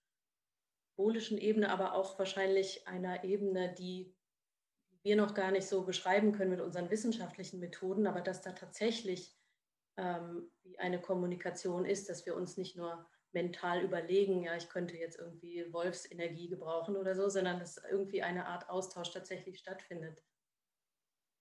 symbolischen 0.95 1.37
Ebene, 1.37 1.71
aber 1.71 1.93
auch 1.93 2.17
wahrscheinlich 2.17 2.87
einer 2.87 3.23
Ebene, 3.23 3.73
die 3.73 4.15
wir 5.01 5.15
noch 5.15 5.33
gar 5.33 5.51
nicht 5.51 5.67
so 5.67 5.85
beschreiben 5.85 6.33
können 6.33 6.51
mit 6.51 6.59
unseren 6.61 6.89
wissenschaftlichen 6.89 7.59
Methoden, 7.59 8.05
aber 8.05 8.21
dass 8.21 8.41
da 8.41 8.51
tatsächlich 8.51 9.37
ähm, 9.97 10.51
eine 10.77 10.99
Kommunikation 10.99 11.85
ist, 11.85 12.09
dass 12.09 12.25
wir 12.25 12.35
uns 12.35 12.57
nicht 12.57 12.75
nur 12.75 13.07
mental 13.31 13.81
überlegen, 13.81 14.43
ja, 14.43 14.55
ich 14.55 14.69
könnte 14.69 14.97
jetzt 14.97 15.17
irgendwie 15.17 15.71
Wolfsenergie 15.71 16.49
gebrauchen 16.49 16.97
oder 16.97 17.15
so, 17.15 17.29
sondern 17.29 17.59
dass 17.59 17.77
irgendwie 17.89 18.23
eine 18.23 18.47
Art 18.47 18.69
Austausch 18.69 19.11
tatsächlich 19.11 19.59
stattfindet. 19.59 20.23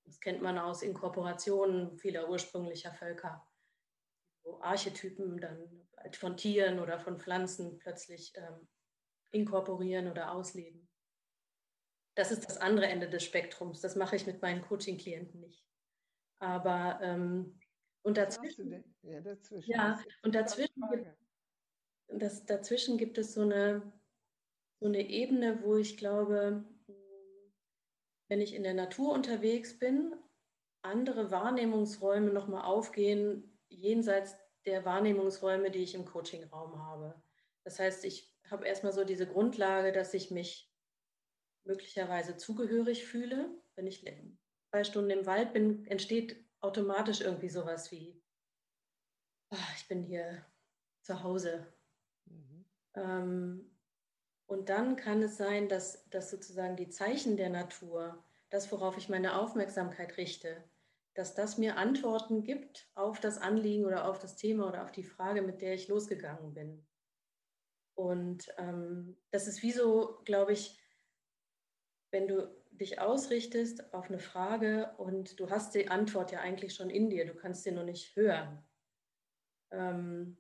Das 0.05 0.21
kennt 0.21 0.43
man 0.43 0.59
aus 0.59 0.83
Inkorporationen 0.83 1.97
vieler 1.99 2.29
ursprünglicher 2.29 2.93
Völker, 2.93 3.48
Archetypen 4.61 5.41
dann 5.41 5.87
von 6.13 6.37
Tieren 6.37 6.79
oder 6.79 6.99
von 6.99 7.19
Pflanzen 7.19 7.79
plötzlich 7.79 8.33
ähm, 8.37 8.69
inkorporieren 9.31 10.09
oder 10.09 10.33
ausleben. 10.33 10.89
Das 12.17 12.33
ist 12.33 12.47
das 12.49 12.57
andere 12.59 12.87
Ende 12.87 13.09
des 13.09 13.25
Spektrums. 13.25 13.81
Das 13.81 13.95
mache 13.95 14.17
ich 14.17 14.27
mit 14.27 14.43
meinen 14.43 14.63
Coaching-Klienten 14.63 15.41
nicht. 15.41 15.65
Aber 16.41 16.99
ähm, 17.03 17.61
und 18.03 18.17
dazwischen, 18.17 18.85
ja, 19.03 19.21
dazwischen, 19.21 19.71
ja, 19.71 20.03
und 20.23 20.35
dazwischen 20.35 20.83
gibt, 20.91 21.07
das, 22.09 22.47
dazwischen 22.47 22.97
gibt 22.97 23.19
es 23.19 23.35
so 23.35 23.43
eine, 23.43 23.93
so 24.81 24.87
eine 24.87 25.09
Ebene, 25.09 25.63
wo 25.63 25.77
ich 25.77 25.97
glaube, 25.97 26.65
wenn 28.29 28.41
ich 28.41 28.55
in 28.55 28.63
der 28.63 28.75
Natur 28.75 29.13
unterwegs 29.13 29.79
bin, 29.79 30.15
andere 30.83 31.31
Wahrnehmungsräume 31.31 32.33
nochmal 32.33 32.65
aufgehen, 32.65 33.48
jenseits 33.69 34.37
der 34.67 34.85
Wahrnehmungsräume, 34.85 35.71
die 35.71 35.83
ich 35.83 35.95
im 35.95 36.05
Coachingraum 36.05 36.79
habe. 36.79 37.15
Das 37.65 37.79
heißt, 37.79 38.05
ich 38.05 38.35
habe 38.51 38.67
erstmal 38.67 38.93
so 38.93 39.05
diese 39.05 39.27
Grundlage, 39.27 39.93
dass 39.93 40.15
ich 40.15 40.31
mich 40.31 40.73
möglicherweise 41.65 42.37
zugehörig 42.37 43.07
fühle. 43.07 43.51
Wenn 43.75 43.87
ich 43.87 44.05
zwei 44.71 44.85
Stunden 44.85 45.11
im 45.11 45.27
Wald 45.27 45.53
bin, 45.53 45.87
entsteht 45.87 46.45
automatisch 46.61 47.21
irgendwie 47.21 47.51
sowas 47.51 47.91
wie, 47.93 48.21
ach, 49.51 49.77
ich 49.77 49.87
bin 49.87 50.03
hier 50.03 50.45
zu 51.03 51.23
Hause, 51.23 51.67
ähm, 52.99 53.71
und 54.47 54.71
dann 54.71 54.97
kann 54.97 55.23
es 55.23 55.37
sein, 55.37 55.69
dass, 55.69 56.09
dass 56.09 56.31
sozusagen 56.31 56.77
die 56.77 56.89
Zeichen 56.89 57.37
der 57.37 57.51
Natur, 57.51 58.23
das, 58.51 58.73
worauf 58.73 58.97
ich 58.97 59.09
meine 59.09 59.39
Aufmerksamkeit 59.39 60.17
richte, 60.17 60.65
dass 61.19 61.35
das 61.35 61.59
mir 61.59 61.77
Antworten 61.77 62.45
gibt 62.45 62.89
auf 62.95 63.19
das 63.19 63.39
Anliegen 63.39 63.85
oder 63.85 64.09
auf 64.09 64.21
das 64.21 64.37
Thema 64.37 64.69
oder 64.69 64.85
auf 64.85 64.93
die 64.93 65.03
Frage, 65.03 65.43
mit 65.43 65.61
der 65.63 65.75
ich 65.75 65.89
losgegangen 65.89 66.55
bin. 66.55 66.87
Und 67.97 68.47
ähm, 68.57 69.17
das 69.33 69.49
ist 69.49 69.61
wie 69.65 69.73
so, 69.73 70.21
glaube 70.25 70.53
ich, 70.53 70.79
wenn 72.13 72.29
du 72.29 72.49
dich 72.71 73.01
ausrichtest 73.01 73.93
auf 73.93 74.09
eine 74.09 74.21
Frage 74.21 74.95
und 74.99 75.41
du 75.41 75.51
hast 75.51 75.75
die 75.75 75.89
Antwort 75.89 76.31
ja 76.31 76.39
eigentlich 76.39 76.77
schon 76.77 76.89
in 76.89 77.11
dir, 77.11 77.27
du 77.27 77.35
kannst 77.35 77.65
sie 77.65 77.73
nur 77.73 77.83
nicht 77.83 78.15
hören. 78.15 78.65
Ähm, 79.73 80.39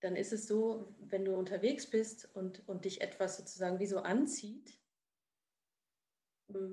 dann 0.00 0.16
ist 0.16 0.32
es 0.32 0.48
so, 0.48 0.96
wenn 1.00 1.26
du 1.26 1.36
unterwegs 1.36 1.90
bist 1.90 2.34
und, 2.34 2.66
und 2.66 2.86
dich 2.86 3.02
etwas 3.02 3.36
sozusagen 3.36 3.78
wie 3.78 3.86
so 3.86 3.98
anzieht, 3.98 4.79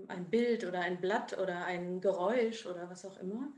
ein 0.07 0.29
Bild 0.29 0.65
oder 0.65 0.79
ein 0.79 0.99
Blatt 0.99 1.37
oder 1.37 1.65
ein 1.65 2.01
Geräusch 2.01 2.65
oder 2.65 2.89
was 2.89 3.05
auch 3.05 3.17
immer, 3.19 3.51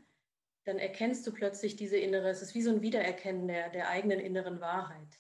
dann 0.65 0.77
erkennst 0.77 1.25
du 1.25 1.33
plötzlich 1.33 1.75
diese 1.75 1.97
innere, 1.97 2.29
es 2.29 2.41
ist 2.41 2.53
wie 2.53 2.61
so 2.61 2.69
ein 2.69 2.81
Wiedererkennen 2.81 3.47
der, 3.47 3.69
der 3.69 3.89
eigenen 3.89 4.19
inneren 4.19 4.61
Wahrheit. 4.61 5.19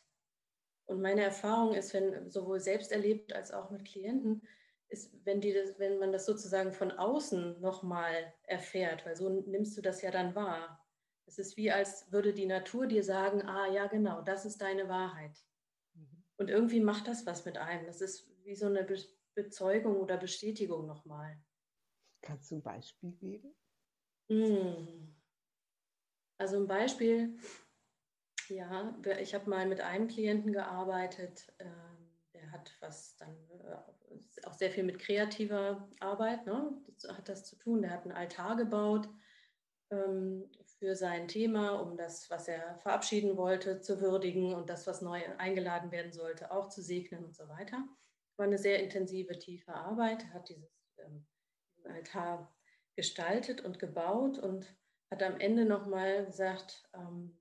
Und 0.85 1.01
meine 1.01 1.23
Erfahrung 1.23 1.75
ist, 1.75 1.93
wenn 1.93 2.29
sowohl 2.29 2.59
selbst 2.59 2.91
erlebt 2.91 3.33
als 3.33 3.51
auch 3.51 3.69
mit 3.69 3.85
Klienten, 3.85 4.41
ist, 4.89 5.13
wenn, 5.23 5.39
die 5.39 5.53
das, 5.53 5.77
wenn 5.77 5.99
man 5.99 6.11
das 6.11 6.25
sozusagen 6.25 6.71
von 6.71 6.91
außen 6.91 7.61
nochmal 7.61 8.33
erfährt, 8.43 9.05
weil 9.05 9.15
so 9.15 9.29
nimmst 9.29 9.77
du 9.77 9.81
das 9.81 10.01
ja 10.01 10.09
dann 10.09 10.33
wahr. 10.33 10.83
Es 11.27 11.37
ist 11.37 11.57
wie, 11.57 11.71
als 11.71 12.11
würde 12.11 12.33
die 12.33 12.47
Natur 12.47 12.87
dir 12.87 13.03
sagen, 13.03 13.43
ah 13.43 13.67
ja, 13.67 13.85
genau, 13.85 14.21
das 14.21 14.45
ist 14.45 14.61
deine 14.61 14.89
Wahrheit. 14.89 15.37
Mhm. 15.93 16.23
Und 16.37 16.49
irgendwie 16.49 16.79
macht 16.79 17.07
das 17.07 17.27
was 17.27 17.45
mit 17.45 17.57
einem. 17.57 17.85
Das 17.85 18.01
ist 18.01 18.27
wie 18.43 18.55
so 18.55 18.65
eine 18.65 18.83
Bezeugung 19.43 19.97
oder 19.97 20.17
Bestätigung 20.17 20.85
nochmal. 20.85 21.41
Kannst 22.21 22.51
du 22.51 22.55
ein 22.55 22.61
Beispiel 22.61 23.11
geben? 23.13 23.55
Mm. 24.27 25.15
Also 26.37 26.57
ein 26.57 26.67
Beispiel, 26.67 27.37
ja, 28.47 28.97
ich 29.19 29.33
habe 29.33 29.49
mal 29.49 29.67
mit 29.67 29.81
einem 29.81 30.07
Klienten 30.07 30.53
gearbeitet, 30.53 31.51
ähm, 31.59 31.99
der 32.33 32.51
hat 32.51 32.75
was 32.79 33.17
dann 33.17 33.35
äh, 33.63 34.45
auch 34.45 34.53
sehr 34.53 34.71
viel 34.71 34.83
mit 34.83 34.99
kreativer 34.99 35.89
Arbeit, 35.99 36.45
ne? 36.45 36.71
das 36.87 37.11
hat 37.11 37.29
das 37.29 37.45
zu 37.45 37.55
tun. 37.57 37.81
Der 37.81 37.91
hat 37.91 38.03
einen 38.03 38.13
Altar 38.13 38.55
gebaut 38.55 39.09
ähm, 39.91 40.49
für 40.79 40.95
sein 40.95 41.27
Thema, 41.27 41.81
um 41.81 41.97
das, 41.97 42.29
was 42.29 42.47
er 42.47 42.77
verabschieden 42.77 43.37
wollte, 43.37 43.81
zu 43.81 44.01
würdigen 44.01 44.53
und 44.53 44.69
das, 44.69 44.87
was 44.87 45.01
neu 45.01 45.21
eingeladen 45.37 45.91
werden 45.91 46.11
sollte, 46.11 46.51
auch 46.51 46.69
zu 46.69 46.81
segnen 46.81 47.25
und 47.25 47.35
so 47.35 47.47
weiter. 47.49 47.83
War 48.39 48.45
eine 48.45 48.57
sehr 48.57 48.81
intensive, 48.81 49.37
tiefe 49.37 49.73
Arbeit. 49.73 50.23
Er 50.23 50.33
hat 50.35 50.47
dieses 50.47 50.71
ähm, 50.99 51.27
Altar 51.83 52.55
gestaltet 52.95 53.59
und 53.59 53.79
gebaut 53.79 54.39
und 54.39 54.65
hat 55.11 55.21
am 55.23 55.41
Ende 55.41 55.65
nochmal 55.65 56.25
gesagt, 56.25 56.89
ähm, 56.93 57.37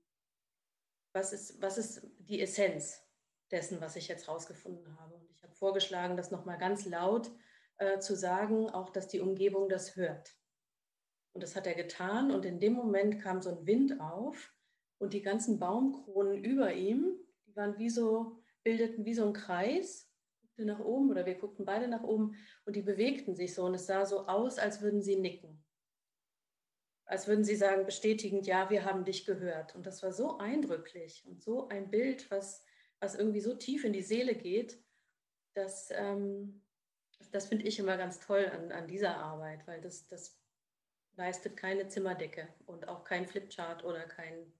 was 1.13 1.31
ist, 1.31 1.61
was 1.61 1.77
ist 1.77 2.05
die 2.19 2.41
Essenz 2.41 3.01
dessen, 3.49 3.79
was 3.79 3.95
ich 3.95 4.09
jetzt 4.09 4.27
rausgefunden 4.27 4.99
habe. 4.99 5.15
Und 5.15 5.31
ich 5.31 5.41
habe 5.41 5.55
vorgeschlagen, 5.55 6.17
das 6.17 6.31
nochmal 6.31 6.57
ganz 6.57 6.85
laut 6.85 7.31
äh, 7.77 7.99
zu 7.99 8.17
sagen, 8.17 8.69
auch 8.69 8.89
dass 8.89 9.07
die 9.07 9.21
Umgebung 9.21 9.69
das 9.69 9.95
hört. 9.95 10.35
Und 11.31 11.43
das 11.43 11.55
hat 11.55 11.65
er 11.65 11.75
getan 11.75 12.29
und 12.29 12.43
in 12.43 12.59
dem 12.59 12.73
Moment 12.73 13.21
kam 13.21 13.41
so 13.41 13.51
ein 13.51 13.65
Wind 13.65 14.01
auf 14.01 14.53
und 14.97 15.13
die 15.13 15.21
ganzen 15.21 15.59
Baumkronen 15.59 16.43
über 16.43 16.73
ihm, 16.73 17.17
die 17.45 17.55
waren 17.55 17.77
wie 17.77 17.89
so, 17.89 18.37
bildeten 18.63 19.05
wie 19.05 19.13
so 19.13 19.25
ein 19.25 19.31
Kreis, 19.31 20.08
nach 20.65 20.79
oben 20.79 21.09
oder 21.09 21.25
wir 21.25 21.35
guckten 21.35 21.65
beide 21.65 21.87
nach 21.87 22.03
oben 22.03 22.35
und 22.65 22.75
die 22.75 22.81
bewegten 22.81 23.35
sich 23.35 23.53
so 23.53 23.65
und 23.65 23.75
es 23.75 23.85
sah 23.85 24.05
so 24.05 24.27
aus, 24.27 24.59
als 24.59 24.81
würden 24.81 25.01
sie 25.01 25.15
nicken 25.15 25.63
als 27.09 27.27
würden 27.27 27.43
sie 27.43 27.55
sagen, 27.55 27.85
bestätigend, 27.85 28.45
ja, 28.45 28.69
wir 28.69 28.85
haben 28.85 29.03
dich 29.03 29.25
gehört. 29.25 29.73
Und 29.75 29.87
das 29.87 30.03
war 30.03 30.13
so 30.13 30.37
eindrücklich 30.37 31.25
und 31.25 31.41
so 31.41 31.67
ein 31.67 31.89
Bild, 31.89 32.29
was, 32.29 32.63
was 32.99 33.15
irgendwie 33.15 33.41
so 33.41 33.55
tief 33.55 33.83
in 33.83 33.93
die 33.93 34.03
Seele 34.03 34.35
geht, 34.35 34.79
dass, 35.55 35.89
ähm, 35.91 36.61
das 37.31 37.47
finde 37.47 37.65
ich 37.65 37.79
immer 37.79 37.97
ganz 37.97 38.19
toll 38.19 38.45
an, 38.45 38.71
an 38.71 38.87
dieser 38.87 39.17
Arbeit, 39.17 39.65
weil 39.65 39.81
das, 39.81 40.05
das 40.05 40.39
leistet 41.15 41.57
keine 41.57 41.87
Zimmerdecke 41.87 42.47
und 42.67 42.87
auch 42.87 43.03
kein 43.03 43.25
Flipchart 43.25 43.83
oder 43.83 44.03
kein 44.03 44.53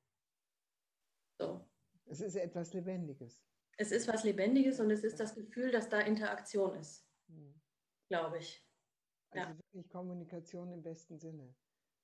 so. 1.37 1.63
Es 2.07 2.19
ist 2.19 2.35
etwas 2.35 2.73
Lebendiges. 2.73 3.39
Es 3.79 3.93
ist 3.93 4.09
was 4.09 4.25
Lebendiges 4.25 4.81
und 4.81 4.91
es 4.91 5.05
ist 5.05 5.21
das 5.21 5.33
Gefühl, 5.33 5.71
dass 5.71 5.87
da 5.87 6.01
Interaktion 6.01 6.75
ist, 6.75 7.07
hm. 7.27 7.53
glaube 8.09 8.39
ich. 8.39 8.61
Also 9.31 9.49
ja. 9.51 9.57
wirklich 9.57 9.89
Kommunikation 9.89 10.73
im 10.73 10.81
besten 10.81 11.17
Sinne. 11.17 11.55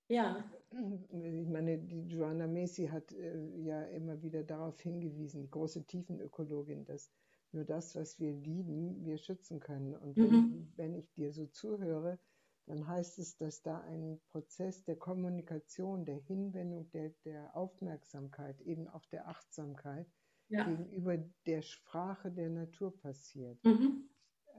Ja. 0.08 0.50
Ich 0.72 1.48
meine, 1.50 1.80
die 1.80 2.08
Joanna 2.08 2.48
Macy 2.48 2.88
hat 2.88 3.12
äh, 3.12 3.46
ja 3.58 3.84
immer 3.88 4.22
wieder 4.22 4.44
darauf 4.44 4.80
hingewiesen, 4.80 5.42
die 5.42 5.50
große 5.50 5.86
Tiefenökologin, 5.86 6.86
dass 6.86 7.12
nur 7.52 7.66
das, 7.66 7.94
was 7.96 8.20
wir 8.20 8.32
lieben, 8.32 9.04
wir 9.04 9.18
schützen 9.18 9.60
können. 9.60 9.96
Und 9.96 10.16
wenn, 10.16 10.32
mhm. 10.32 10.74
wenn 10.78 10.96
ich 10.96 11.12
dir 11.14 11.34
so 11.34 11.48
zuhöre, 11.48 12.20
dann 12.68 12.88
heißt 12.88 13.20
es, 13.20 13.36
dass 13.36 13.62
da 13.64 13.82
ein 13.82 14.22
Prozess 14.32 14.86
der 14.86 14.96
Kommunikation, 14.96 16.06
der 16.06 16.20
Hinwendung, 16.20 16.90
der, 16.92 17.10
der 17.26 17.54
Aufmerksamkeit, 17.56 18.62
eben 18.62 18.88
auch 18.88 19.06
der 19.08 19.28
Achtsamkeit 19.28 20.08
ja. 20.50 20.64
gegenüber 20.64 21.18
der 21.46 21.62
Sprache 21.62 22.32
der 22.32 22.50
Natur 22.50 22.98
passiert. 22.98 23.64
Mhm. 23.64 24.10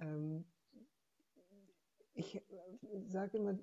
Ähm, 0.00 0.44
ich 2.16 2.36
äh, 2.36 2.42
sage 3.06 3.36
immer, 3.38 3.58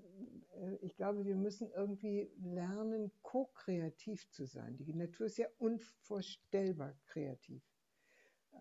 äh, 0.55 0.75
ich 0.81 0.95
glaube, 0.95 1.25
wir 1.25 1.35
müssen 1.35 1.69
irgendwie 1.71 2.31
lernen, 2.37 3.11
ko-kreativ 3.21 4.29
zu 4.29 4.45
sein. 4.45 4.77
Die 4.77 4.93
Natur 4.93 5.25
ist 5.25 5.37
ja 5.37 5.47
unvorstellbar 5.57 6.95
kreativ. 7.05 7.63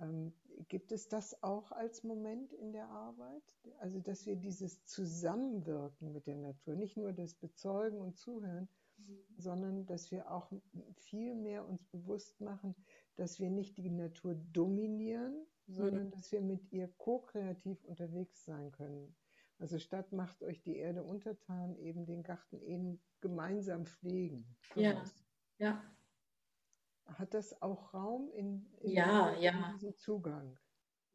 Ähm, 0.01 0.33
gibt 0.69 0.93
es 0.93 1.09
das 1.09 1.43
auch 1.43 1.71
als 1.73 2.03
Moment 2.03 2.53
in 2.55 2.73
der 2.73 2.89
Arbeit? 2.89 3.43
Also, 3.79 4.01
dass 4.01 4.27
wir 4.27 4.37
dieses 4.37 4.85
Zusammenwirken 4.87 6.13
mit 6.13 6.27
der 6.27 6.37
Natur, 6.37 6.75
nicht 6.75 6.97
nur 6.97 7.13
das 7.13 7.35
Bezeugen 7.35 7.99
und 7.99 8.17
Zuhören, 8.17 8.69
mhm. 8.97 9.19
sondern 9.37 9.87
dass 9.87 10.11
wir 10.11 10.31
auch 10.31 10.51
viel 10.95 11.35
mehr 11.35 11.69
uns 11.69 11.85
bewusst 11.85 12.41
machen, 12.41 12.75
dass 13.17 13.41
wir 13.41 13.51
nicht 13.51 13.77
die 13.77 13.91
Natur 13.91 14.35
dominieren, 14.53 15.47
sondern 15.67 16.07
mhm. 16.07 16.11
dass 16.11 16.33
wir 16.33 16.41
mit 16.41 16.71
ihr 16.73 16.89
ko-kreativ 16.99 17.85
unterwegs 17.85 18.45
sein 18.45 18.73
können. 18.73 19.15
Also 19.59 19.79
statt 19.79 20.13
macht 20.13 20.43
euch 20.43 20.61
die 20.63 20.77
Erde 20.77 21.05
untertan, 21.05 21.77
eben 21.77 22.05
den 22.05 22.23
Garten 22.23 22.61
eben 22.63 23.01
gemeinsam 23.21 23.87
pflegen. 23.87 24.45
Ja, 24.75 25.05
ja. 25.59 25.83
Hat 27.07 27.35
das 27.35 27.61
auch 27.63 27.95
Raum 27.95 28.31
in, 28.33 28.67
in, 28.81 28.91
ja, 28.91 29.31
in 29.31 29.43
ja. 29.43 29.73
diesem 29.75 29.97
Zugang? 29.97 30.59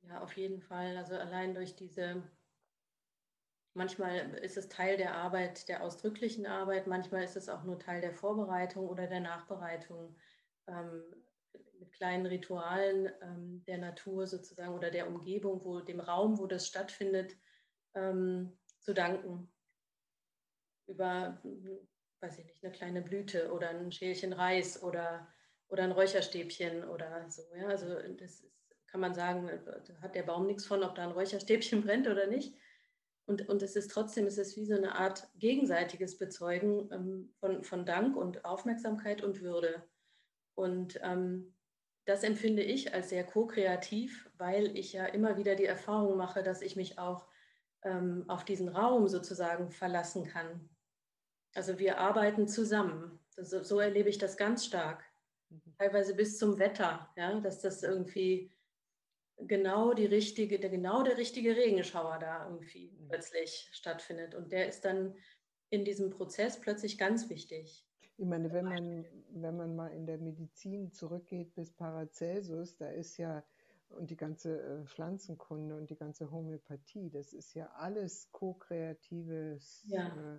Ja, 0.03 0.21
auf 0.21 0.37
jeden 0.37 0.61
Fall. 0.61 0.95
Also 0.95 1.15
allein 1.15 1.53
durch 1.53 1.75
diese, 1.75 2.23
manchmal 3.73 4.35
ist 4.35 4.57
es 4.57 4.69
Teil 4.69 4.95
der 4.95 5.15
Arbeit, 5.15 5.67
der 5.67 5.83
ausdrücklichen 5.83 6.45
Arbeit, 6.45 6.87
manchmal 6.87 7.23
ist 7.23 7.35
es 7.35 7.49
auch 7.49 7.63
nur 7.63 7.79
Teil 7.79 7.99
der 7.99 8.13
Vorbereitung 8.13 8.87
oder 8.87 9.07
der 9.07 9.21
Nachbereitung. 9.21 10.15
Ähm, 10.67 11.03
mit 11.79 11.91
kleinen 11.93 12.25
Ritualen 12.25 13.11
ähm, 13.21 13.63
der 13.65 13.77
Natur 13.77 14.27
sozusagen 14.27 14.73
oder 14.73 14.91
der 14.91 15.07
Umgebung, 15.07 15.63
wo 15.63 15.79
dem 15.79 15.99
Raum, 15.99 16.37
wo 16.37 16.47
das 16.47 16.67
stattfindet, 16.67 17.35
ähm, 17.95 18.57
zu 18.79 18.93
danken. 18.93 19.51
Über, 20.87 21.41
weiß 22.21 22.39
ich 22.39 22.45
nicht, 22.45 22.63
eine 22.63 22.73
kleine 22.73 23.01
Blüte 23.01 23.51
oder 23.51 23.69
ein 23.69 23.91
Schälchen 23.91 24.33
Reis 24.33 24.81
oder, 24.81 25.27
oder 25.67 25.83
ein 25.83 25.91
Räucherstäbchen 25.91 26.87
oder 26.87 27.29
so. 27.29 27.43
Ja? 27.55 27.67
Also 27.67 27.87
das 28.17 28.41
ist, 28.41 28.53
kann 28.87 29.01
man 29.01 29.13
sagen, 29.13 29.49
da 29.65 30.01
hat 30.01 30.15
der 30.15 30.23
Baum 30.23 30.47
nichts 30.47 30.65
von, 30.65 30.83
ob 30.83 30.95
da 30.95 31.03
ein 31.03 31.11
Räucherstäbchen 31.11 31.81
brennt 31.83 32.07
oder 32.07 32.27
nicht. 32.27 32.55
Und, 33.25 33.49
und 33.49 33.61
es 33.61 33.75
ist 33.75 33.91
trotzdem, 33.91 34.25
es 34.25 34.37
ist 34.37 34.55
wie 34.55 34.65
so 34.65 34.75
eine 34.75 34.95
Art 34.95 35.27
gegenseitiges 35.35 36.17
Bezeugen 36.17 36.89
ähm, 36.93 37.33
von, 37.39 37.63
von 37.63 37.85
Dank 37.85 38.15
und 38.15 38.45
Aufmerksamkeit 38.45 39.21
und 39.21 39.41
Würde. 39.41 39.83
Und 40.57 40.99
ähm, 41.03 41.53
das 42.05 42.23
empfinde 42.23 42.63
ich 42.63 42.93
als 42.93 43.09
sehr 43.09 43.23
ko-kreativ, 43.23 44.27
weil 44.37 44.75
ich 44.75 44.93
ja 44.93 45.05
immer 45.05 45.37
wieder 45.37 45.55
die 45.55 45.65
Erfahrung 45.65 46.17
mache, 46.17 46.41
dass 46.41 46.63
ich 46.63 46.75
mich 46.75 46.97
auch 46.97 47.27
ähm, 47.83 48.25
auf 48.27 48.43
diesen 48.43 48.69
Raum 48.69 49.07
sozusagen 49.07 49.69
verlassen 49.69 50.25
kann. 50.25 50.67
Also 51.53 51.77
wir 51.77 51.99
arbeiten 51.99 52.47
zusammen. 52.47 53.19
So, 53.35 53.61
so 53.61 53.79
erlebe 53.79 54.09
ich 54.09 54.17
das 54.17 54.35
ganz 54.35 54.65
stark. 54.65 55.03
Mhm. 55.49 55.75
Teilweise 55.77 56.15
bis 56.15 56.39
zum 56.39 56.57
Wetter, 56.57 57.07
ja, 57.15 57.39
dass 57.39 57.61
das 57.61 57.83
irgendwie 57.83 58.51
genau 59.37 59.93
die 59.93 60.07
richtige, 60.07 60.59
der, 60.59 60.71
genau 60.71 61.03
der 61.03 61.17
richtige 61.17 61.55
Regenschauer 61.55 62.17
da 62.17 62.45
irgendwie 62.45 62.97
mhm. 62.97 63.09
plötzlich 63.09 63.69
stattfindet. 63.73 64.33
Und 64.33 64.51
der 64.51 64.67
ist 64.67 64.85
dann 64.85 65.15
in 65.69 65.85
diesem 65.85 66.09
Prozess 66.09 66.59
plötzlich 66.59 66.97
ganz 66.97 67.29
wichtig. 67.29 67.86
Ich 68.17 68.25
meine, 68.25 68.51
wenn 68.51 68.65
man, 68.65 69.05
wenn 69.29 69.57
man 69.57 69.75
mal 69.75 69.89
in 69.89 70.05
der 70.05 70.17
Medizin 70.17 70.91
zurückgeht 70.91 71.53
bis 71.53 71.71
Paracelsus, 71.71 72.75
da 72.77 72.89
ist 72.89 73.17
ja 73.17 73.43
und 73.89 74.09
die 74.09 74.17
ganze 74.17 74.61
äh, 74.61 74.85
Pflanzenkunde 74.85 75.75
und 75.77 75.89
die 75.89 75.95
ganze 75.95 76.29
Homöopathie, 76.29 77.09
das 77.09 77.33
ist 77.33 77.53
ja 77.53 77.67
alles 77.75 78.29
ko-kreatives 78.31 79.83
ja. 79.87 80.07
äh, 80.07 80.35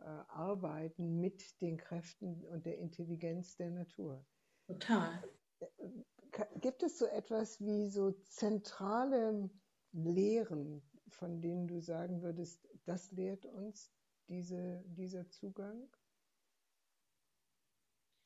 äh, 0.00 0.24
Arbeiten 0.28 1.18
mit 1.20 1.60
den 1.62 1.78
Kräften 1.78 2.44
und 2.44 2.66
der 2.66 2.78
Intelligenz 2.78 3.56
der 3.56 3.70
Natur. 3.70 4.26
Total. 4.66 5.22
Äh, 5.60 6.46
gibt 6.60 6.82
es 6.82 6.98
so 6.98 7.06
etwas 7.06 7.60
wie 7.60 7.88
so 7.88 8.10
zentrale 8.10 9.48
Lehren 9.92 10.82
von 11.14 11.40
denen 11.40 11.66
du 11.66 11.80
sagen 11.80 12.22
würdest, 12.22 12.68
das 12.84 13.10
lehrt 13.12 13.46
uns 13.46 13.90
diese, 14.28 14.82
dieser 14.86 15.28
Zugang? 15.30 15.88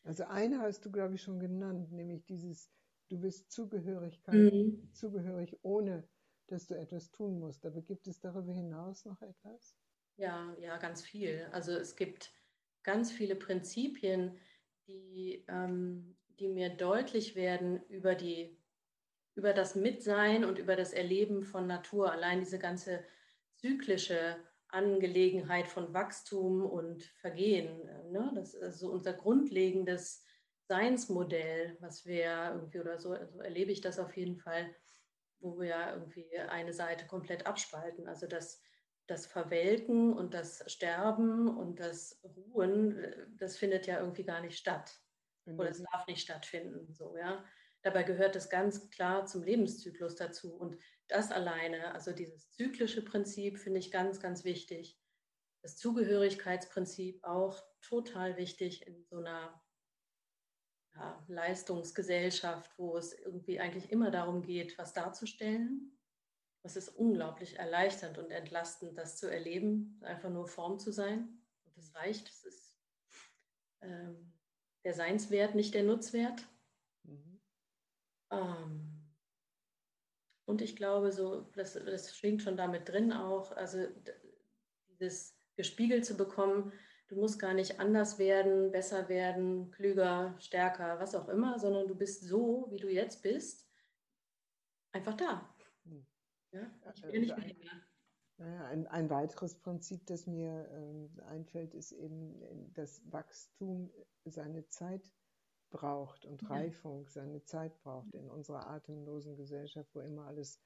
Also 0.04 0.24
eine 0.24 0.61
hast 0.61 0.84
du, 0.84 0.90
glaube 0.90 1.14
ich, 1.14 1.22
schon 1.22 1.38
genannt, 1.38 1.92
nämlich 1.92 2.24
dieses, 2.24 2.70
du 3.08 3.18
bist 3.18 3.50
Zugehörigkeit, 3.50 4.52
mhm. 4.52 4.90
zugehörig, 4.92 5.58
ohne 5.62 6.08
dass 6.46 6.66
du 6.66 6.74
etwas 6.74 7.11
tun 7.11 7.38
musst. 7.38 7.66
Aber 7.66 7.82
gibt 7.82 8.06
es 8.06 8.20
darüber 8.20 8.52
hinaus 8.52 9.04
noch 9.04 9.20
etwas? 9.20 9.76
Ja, 10.16 10.54
ja, 10.58 10.78
ganz 10.78 11.02
viel. 11.02 11.46
Also 11.52 11.72
es 11.72 11.94
gibt 11.94 12.32
ganz 12.82 13.12
viele 13.12 13.37
Prinzipien, 13.37 14.37
die, 14.87 15.44
ähm, 15.48 16.16
die 16.38 16.48
mir 16.48 16.70
deutlich 16.70 17.37
werden 17.37 17.82
über 17.88 18.14
die 18.14 18.58
über 19.38 19.52
das 19.52 19.76
Mitsein 19.76 20.44
und 20.44 20.58
über 20.58 20.74
das 20.74 20.92
Erleben 20.92 21.44
von 21.44 21.68
Natur. 21.68 22.11
Allein 22.11 22.40
diese 22.40 22.58
ganze 22.58 23.04
zyklische 23.54 24.37
Angelegenheit 24.70 25.68
von 25.68 25.92
Wachstum 25.94 26.64
und 26.64 27.02
Vergehen. 27.20 27.83
Ne? 28.11 28.33
Das 28.35 28.54
ist 28.54 28.78
so 28.78 28.90
unser 28.90 29.12
grundlegendes 29.14 30.24
Seinsmodell, 30.68 31.76
was 31.81 32.04
wir 32.04 32.52
irgendwie 32.54 32.81
oder 32.81 32.98
so, 32.98 33.16
so 33.26 33.40
erlebe 33.40 33.72
ich 33.72 33.81
das 33.81 33.98
auf 33.98 34.16
jeden 34.16 34.37
Fall, 34.37 34.74
wo 35.40 35.59
wir 35.59 35.92
irgendwie 35.94 36.38
eine 36.38 36.72
Seite 36.72 37.07
komplett 37.07 37.46
abspalten. 37.46 38.07
Also 38.07 38.26
das, 38.26 38.61
das 39.07 39.26
Verwelken 39.26 40.12
und 40.12 40.35
das 40.35 40.62
Sterben 40.70 41.57
und 41.57 41.81
das 41.81 42.20
Ruhen, 42.22 43.02
das 43.38 43.57
findet 43.57 43.87
ja 43.87 44.00
irgendwie 44.00 44.24
gar 44.24 44.40
nicht 44.40 44.59
statt. 44.59 45.00
Oder 45.46 45.70
es 45.70 45.83
darf 45.83 46.07
nicht 46.07 46.20
stattfinden. 46.20 46.92
So, 46.92 47.16
ja. 47.16 47.42
Dabei 47.88 48.03
gehört 48.03 48.37
es 48.37 48.51
ganz 48.51 48.90
klar 48.90 49.24
zum 49.24 49.42
Lebenszyklus 49.42 50.14
dazu. 50.14 50.55
Und 50.55 50.77
das 51.07 51.33
alleine, 51.33 51.94
also 51.94 52.12
dieses 52.12 52.51
zyklische 52.51 53.03
Prinzip, 53.03 53.59
finde 53.59 53.79
ich 53.79 53.90
ganz, 53.90 54.20
ganz 54.20 54.44
wichtig. 54.44 55.01
Das 55.62 55.79
Zugehörigkeitsprinzip 55.79 57.24
auch 57.24 57.59
total 57.81 58.37
wichtig 58.37 58.87
in 58.87 59.07
so 59.07 59.16
einer 59.16 59.59
ja, 60.96 61.24
Leistungsgesellschaft, 61.29 62.79
wo 62.79 62.98
es 62.98 63.18
irgendwie 63.18 63.59
eigentlich 63.59 63.90
immer 63.90 64.11
darum 64.11 64.42
geht, 64.42 64.77
was 64.77 64.92
darzustellen. 64.92 65.98
Es 66.62 66.77
ist 66.77 66.90
unglaublich 66.90 67.59
erleichternd 67.59 68.18
und 68.18 68.31
entlastend, 68.31 68.98
das 68.98 69.16
zu 69.16 69.31
erleben, 69.31 69.98
einfach 70.03 70.29
nur 70.29 70.46
Form 70.46 70.79
zu 70.79 70.92
sein. 70.92 71.42
Und 71.64 71.74
das 71.79 71.94
reicht. 71.94 72.29
Es 72.29 72.44
ist 72.44 72.77
ähm, 73.81 74.35
der 74.85 74.92
Seinswert, 74.92 75.55
nicht 75.55 75.72
der 75.72 75.85
Nutzwert. 75.85 76.46
Ähm, 78.30 78.98
und 80.44 80.62
ich 80.62 80.76
glaube, 80.76 81.12
so, 81.12 81.42
das, 81.54 81.74
das 81.74 82.16
schwingt 82.16 82.42
schon 82.42 82.56
damit 82.56 82.88
drin 82.88 83.12
auch, 83.12 83.52
also 83.52 83.86
dieses 84.88 85.36
gespiegelt 85.56 86.06
zu 86.06 86.16
bekommen, 86.16 86.72
du 87.08 87.16
musst 87.16 87.38
gar 87.38 87.52
nicht 87.52 87.80
anders 87.80 88.18
werden, 88.18 88.70
besser 88.70 89.08
werden, 89.08 89.70
klüger, 89.70 90.34
stärker, 90.38 90.98
was 91.00 91.14
auch 91.14 91.28
immer, 91.28 91.58
sondern 91.58 91.88
du 91.88 91.94
bist 91.94 92.22
so, 92.22 92.66
wie 92.70 92.78
du 92.78 92.88
jetzt 92.88 93.22
bist, 93.22 93.68
einfach 94.92 95.14
da. 95.14 95.54
Hm. 95.84 96.06
Ja? 96.52 96.70
Ich 96.94 97.02
bin 97.02 97.20
nicht 97.22 97.36
weniger. 97.36 97.70
Naja, 98.38 98.66
ein, 98.66 98.86
ein, 98.86 99.10
weiteres 99.10 99.56
Prinzip, 99.56 100.06
das 100.06 100.28
mir 100.28 100.68
äh, 100.70 101.22
einfällt, 101.24 101.74
ist 101.74 101.90
eben, 101.90 102.72
dass 102.72 103.02
Wachstum 103.10 103.90
seine 104.24 104.68
Zeit 104.68 105.02
braucht 105.70 106.24
und. 106.24 106.48
Reifung 106.48 107.09
seine 107.09 107.42
Zeit 107.44 107.78
braucht 107.83 108.14
in 108.14 108.28
unserer 108.31 108.66
atemlosen 108.68 109.37
Gesellschaft, 109.37 109.94
wo 109.94 110.00
immer 110.00 110.26
alles 110.26 110.61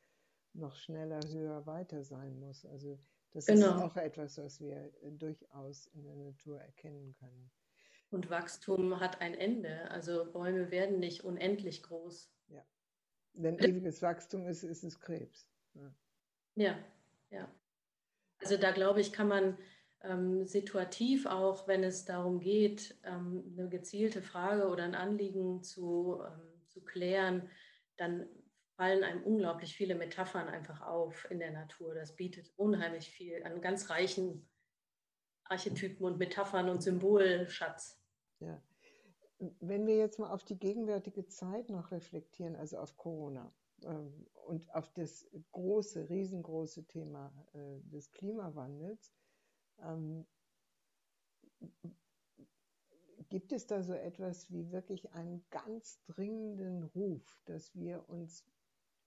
noch 0.55 0.77
schneller, 0.77 1.21
höher, 1.29 1.67
weiter 1.67 2.05
sein 2.05 2.39
muss. 2.39 2.65
Also 2.67 2.99
das 3.33 3.47
genau. 3.47 3.77
ist 3.77 3.83
auch 3.83 3.97
etwas, 3.97 4.39
was 4.39 4.61
wir 4.61 4.93
durchaus 5.03 5.87
in 5.87 6.05
der 6.05 6.17
Natur 6.17 6.61
erkennen 6.61 7.15
können. 7.19 7.51
Und 8.11 8.29
Wachstum 8.29 9.01
hat 9.01 9.23
ein 9.23 9.35
Ende. 9.35 9.91
Also 9.91 10.31
Bäume 10.31 10.71
werden 10.71 11.01
nicht 11.01 11.25
unendlich 11.25 11.83
groß. 11.83 12.31
Ja. 12.49 12.63
Wenn 13.33 13.59
ewiges 13.59 14.03
Wachstum 14.03 14.47
ist, 14.47 14.63
ist 14.63 14.85
es 14.85 15.01
Krebs. 15.01 15.49
Ja, 15.75 15.95
ja. 16.57 16.79
ja. 17.31 17.51
Also 18.39 18.59
da 18.59 18.73
glaube 18.73 19.01
ich, 19.01 19.13
kann 19.13 19.29
man 19.29 19.57
ähm, 20.05 20.47
situativ 20.47 21.27
auch, 21.27 21.69
wenn 21.69 21.85
es 21.85 22.05
darum 22.05 22.41
geht, 22.41 22.97
ähm, 23.05 23.55
eine 23.57 23.69
gezielte 23.69 24.23
Frage 24.23 24.69
oder 24.69 24.85
ein 24.85 24.95
Anliegen 24.95 25.63
zu, 25.63 26.21
ähm, 26.25 26.67
zu 26.69 26.83
klären, 26.83 27.49
dann 27.97 28.27
fallen 28.77 29.05
einem 29.05 29.23
unglaublich 29.23 29.77
viele 29.77 29.95
Metaphern 29.95 30.49
einfach 30.49 30.81
auf 30.81 31.31
in 31.31 31.39
der 31.39 31.53
Natur. 31.53 31.95
Das 31.95 32.17
bietet 32.17 32.53
unheimlich 32.57 33.11
viel 33.11 33.43
an 33.45 33.61
ganz 33.61 33.91
reichen 33.91 34.49
Archetypen 35.45 36.05
und 36.07 36.19
Metaphern 36.19 36.69
und 36.69 36.83
Symbolschatz. 36.83 38.01
Ja. 38.41 38.61
Wenn 39.61 39.87
wir 39.87 39.97
jetzt 39.97 40.19
mal 40.19 40.31
auf 40.31 40.45
die 40.45 40.59
gegenwärtige 40.59 41.27
Zeit 41.27 41.69
noch 41.69 41.91
reflektieren, 41.91 42.57
also 42.57 42.79
auf 42.79 42.97
Corona 42.97 43.53
ähm, 43.85 44.27
und 44.47 44.73
auf 44.75 44.89
das 44.95 45.29
große, 45.51 46.09
riesengroße 46.09 46.87
Thema 46.87 47.33
äh, 47.55 47.81
des 47.91 48.11
Klimawandels, 48.13 49.13
ähm, 49.83 50.27
gibt 53.29 53.53
es 53.53 53.67
da 53.67 53.83
so 53.83 53.95
etwas 53.95 54.51
wie 54.53 54.71
wirklich 54.73 55.11
einen 55.13 55.45
ganz 55.51 56.03
dringenden 56.05 56.85
Ruf, 56.85 57.41
dass 57.47 57.75
wir 57.75 58.09
uns 58.09 58.45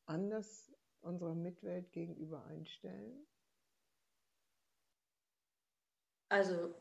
anders 0.06 0.72
unserer 1.02 1.36
Mitwelt 1.36 1.92
gegenüber 1.92 2.44
einstellen? 2.46 3.28
Also, 6.30 6.76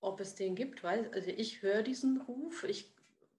ob 0.00 0.20
es 0.20 0.34
den 0.34 0.56
gibt, 0.56 0.82
weiß 0.82 1.12
also 1.12 1.30
ich 1.30 1.62
höre 1.62 1.82
diesen 1.82 2.20
Ruf. 2.22 2.64
Ich 2.64 2.92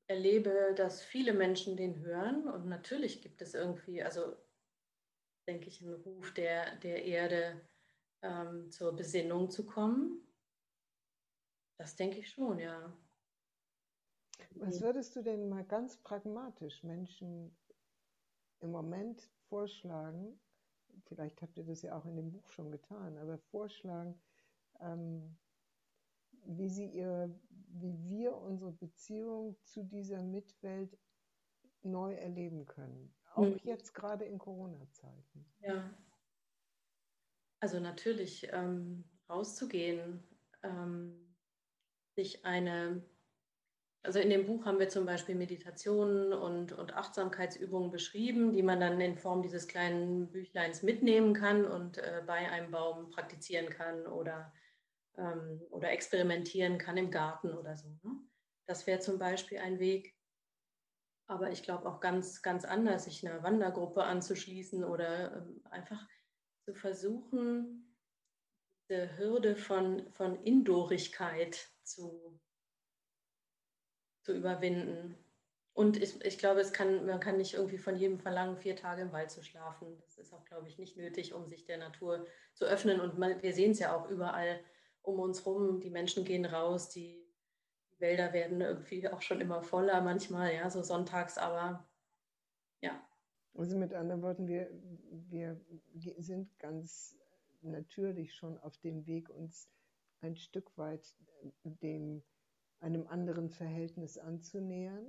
erlebe, 0.08 0.74
dass 0.76 1.04
viele 1.04 1.34
Menschen 1.34 1.78
den 1.78 2.00
hören 2.00 2.48
und 2.48 2.68
natürlich 2.68 3.22
gibt 3.22 3.42
es 3.42 3.54
irgendwie, 3.54 4.02
also 4.02 4.36
denke 5.48 5.68
ich, 5.68 5.82
einen 5.82 5.94
Ruf 5.94 6.34
der, 6.34 6.78
der 6.78 7.04
Erde 7.06 7.62
ähm, 8.22 8.70
zur 8.72 8.96
Besinnung 8.96 9.50
zu 9.50 9.66
kommen? 9.66 10.22
Das 11.78 11.96
denke 11.96 12.20
ich 12.20 12.30
schon, 12.30 12.60
ja. 12.60 12.94
Was 14.56 14.82
würdest 14.82 15.16
du 15.16 15.22
denn 15.22 15.50
mal 15.50 15.64
ganz 15.64 15.98
pragmatisch 15.98 16.84
Menschen 16.84 17.56
im 18.60 18.72
Moment 18.72 19.30
vorschlagen? 19.48 20.40
Vielleicht 21.06 21.42
habt 21.42 21.58
ihr 21.58 21.66
das 21.66 21.82
ja 21.82 21.98
auch 21.98 22.06
in 22.06 22.16
dem 22.16 22.32
Buch 22.32 22.50
schon 22.50 22.72
getan, 22.72 23.18
aber 23.18 23.38
vorschlagen, 23.38 24.20
ähm, 24.80 25.38
wie 26.46 26.70
sie 26.70 26.88
ihre, 26.88 27.34
wie 27.50 27.98
wir 28.10 28.36
unsere 28.36 28.72
Beziehung 28.72 29.56
zu 29.64 29.84
dieser 29.84 30.22
Mitwelt 30.24 30.98
neu 31.84 32.14
erleben 32.14 32.66
können. 32.66 33.14
Auch 33.34 33.46
mhm. 33.46 33.60
jetzt 33.64 33.94
gerade 33.94 34.26
in 34.26 34.38
Corona-Zeiten. 34.38 35.46
Ja. 35.62 35.90
Also 37.60 37.80
natürlich 37.80 38.48
ähm, 38.52 39.04
rauszugehen, 39.30 40.24
ähm, 40.64 41.36
sich 42.16 42.46
eine, 42.46 43.04
also 44.04 44.20
in 44.20 44.30
dem 44.30 44.46
Buch 44.46 44.66
haben 44.66 44.80
wir 44.80 44.90
zum 44.90 45.06
Beispiel 45.06 45.36
Meditationen 45.36 46.34
und, 46.34 46.72
und 46.72 46.94
Achtsamkeitsübungen 46.94 47.92
beschrieben, 47.92 48.54
die 48.54 48.64
man 48.64 48.80
dann 48.80 49.00
in 49.02 49.18
Form 49.18 49.42
dieses 49.42 49.68
kleinen 49.68 50.32
Büchleins 50.32 50.84
mitnehmen 50.84 51.34
kann 51.34 51.66
und 51.66 51.98
äh, 51.98 52.24
bei 52.26 52.50
einem 52.50 52.72
Baum 52.72 53.10
praktizieren 53.10 53.70
kann 53.70 54.08
oder, 54.08 54.54
ähm, 55.18 55.62
oder 55.70 55.92
experimentieren 55.92 56.78
kann 56.78 56.98
im 56.98 57.12
Garten 57.12 57.54
oder 57.54 57.76
so. 57.76 57.90
Ne? 58.04 58.22
Das 58.68 58.88
wäre 58.88 59.00
zum 59.00 59.20
Beispiel 59.20 59.60
ein 59.60 59.80
Weg. 59.80 60.16
Aber 61.28 61.52
ich 61.52 61.62
glaube 61.62 61.88
auch 61.88 62.00
ganz, 62.00 62.42
ganz 62.42 62.66
anders, 62.66 63.04
sich 63.04 63.28
einer 63.28 63.44
Wandergruppe 63.44 64.04
anzuschließen 64.04 64.84
oder 64.84 65.38
ähm, 65.38 65.62
einfach 65.70 66.08
zu 66.70 66.76
versuchen, 66.76 67.96
diese 68.88 69.18
Hürde 69.18 69.56
von, 69.56 70.08
von 70.12 70.36
Indorigkeit 70.44 71.68
zu, 71.84 72.40
zu 74.22 74.36
überwinden. 74.36 75.18
Und 75.74 75.98
ich, 75.98 76.24
ich 76.24 76.38
glaube, 76.38 76.60
es 76.60 76.72
kann, 76.72 77.08
man 77.08 77.20
kann 77.20 77.38
nicht 77.38 77.56
irgendwie 77.56 77.78
von 77.80 77.96
jedem 77.96 78.20
verlangen, 78.20 78.58
vier 78.58 78.76
Tage 78.76 79.02
im 79.02 79.12
Wald 79.12 79.32
zu 79.32 79.44
schlafen. 79.44 79.98
Das 80.02 80.18
ist 80.20 80.32
auch, 80.32 80.46
glaube 80.46 80.68
ich, 80.68 80.78
nicht 80.78 80.96
nötig, 80.96 81.34
um 81.34 81.48
sich 81.48 81.66
der 81.66 81.78
Natur 81.78 82.28
zu 82.54 82.66
öffnen. 82.66 83.00
Und 83.00 83.18
man, 83.18 83.42
wir 83.42 83.54
sehen 83.54 83.72
es 83.72 83.80
ja 83.80 83.96
auch 83.96 84.08
überall 84.10 84.60
um 85.02 85.20
uns 85.20 85.46
rum. 85.46 85.80
Die 85.80 85.90
Menschen 85.90 86.24
gehen 86.24 86.46
raus, 86.46 86.90
die, 86.90 87.26
die 87.92 88.00
Wälder 88.00 88.32
werden 88.34 88.62
irgendwie 88.62 89.08
auch 89.08 89.24
schon 89.24 89.42
immer 89.42 89.64
voller 89.64 90.02
manchmal, 90.02 90.54
ja, 90.54 90.70
so 90.70 90.84
sonntags, 90.84 91.40
aber 91.40 91.88
ja, 92.82 93.09
also 93.54 93.78
mit 93.78 93.94
anderen 93.94 94.22
Worten, 94.22 94.48
wir, 94.48 94.70
wir 95.30 95.60
sind 96.18 96.58
ganz 96.60 97.18
natürlich 97.62 98.34
schon 98.34 98.58
auf 98.60 98.78
dem 98.78 99.06
Weg, 99.06 99.30
uns 99.30 99.70
ein 100.22 100.36
Stück 100.36 100.78
weit 100.78 101.16
dem, 101.64 102.24
einem 102.80 103.08
anderen 103.08 103.50
Verhältnis 103.50 104.18
anzunähern. 104.18 105.06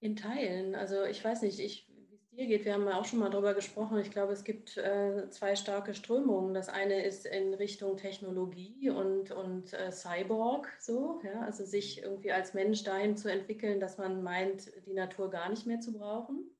In 0.00 0.16
Teilen. 0.16 0.74
Also 0.74 1.04
ich 1.04 1.24
weiß 1.24 1.42
nicht, 1.42 1.58
ich, 1.58 1.88
wie 1.88 2.16
es 2.16 2.28
dir 2.30 2.46
geht. 2.46 2.64
Wir 2.64 2.74
haben 2.74 2.86
ja 2.86 2.98
auch 2.98 3.04
schon 3.04 3.18
mal 3.18 3.30
darüber 3.30 3.54
gesprochen. 3.54 3.98
Ich 3.98 4.10
glaube, 4.10 4.32
es 4.32 4.44
gibt 4.44 4.76
äh, 4.76 5.28
zwei 5.30 5.56
starke 5.56 5.94
Strömungen. 5.94 6.52
Das 6.52 6.68
eine 6.68 7.04
ist 7.04 7.26
in 7.26 7.54
Richtung 7.54 7.96
Technologie 7.96 8.90
und, 8.90 9.30
und 9.30 9.72
äh, 9.72 9.90
Cyborg, 9.90 10.68
so, 10.80 11.20
ja, 11.24 11.40
also 11.40 11.64
sich 11.64 12.02
irgendwie 12.02 12.32
als 12.32 12.52
Mensch 12.52 12.82
dahin 12.84 13.16
zu 13.16 13.30
entwickeln, 13.30 13.80
dass 13.80 13.96
man 13.96 14.22
meint, 14.22 14.70
die 14.86 14.94
Natur 14.94 15.30
gar 15.30 15.48
nicht 15.48 15.66
mehr 15.66 15.80
zu 15.80 15.92
brauchen. 15.92 16.53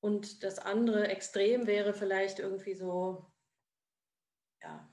Und 0.00 0.44
das 0.44 0.58
andere 0.58 1.08
Extrem 1.08 1.66
wäre 1.66 1.92
vielleicht 1.92 2.38
irgendwie 2.38 2.74
so, 2.74 3.26
ja, 4.62 4.88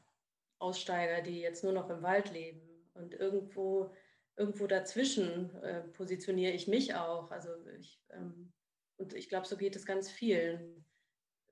Aussteiger, 0.60 1.22
die 1.22 1.40
jetzt 1.40 1.64
nur 1.64 1.74
noch 1.74 1.90
im 1.90 2.02
Wald 2.02 2.32
leben. 2.32 2.62
Und 2.94 3.14
irgendwo, 3.14 3.94
irgendwo 4.36 4.68
dazwischen 4.68 5.54
äh, 5.62 5.82
positioniere 5.90 6.54
ich 6.54 6.68
mich 6.68 6.96
auch. 6.96 7.30
Also 7.30 7.50
ich, 7.80 8.02
ähm, 8.10 8.54
und 8.98 9.14
ich 9.14 9.30
glaube, 9.30 9.48
so 9.48 9.58
geht 9.58 9.76
es 9.76 9.86
ganz 9.86 10.10
vielen, 10.10 10.86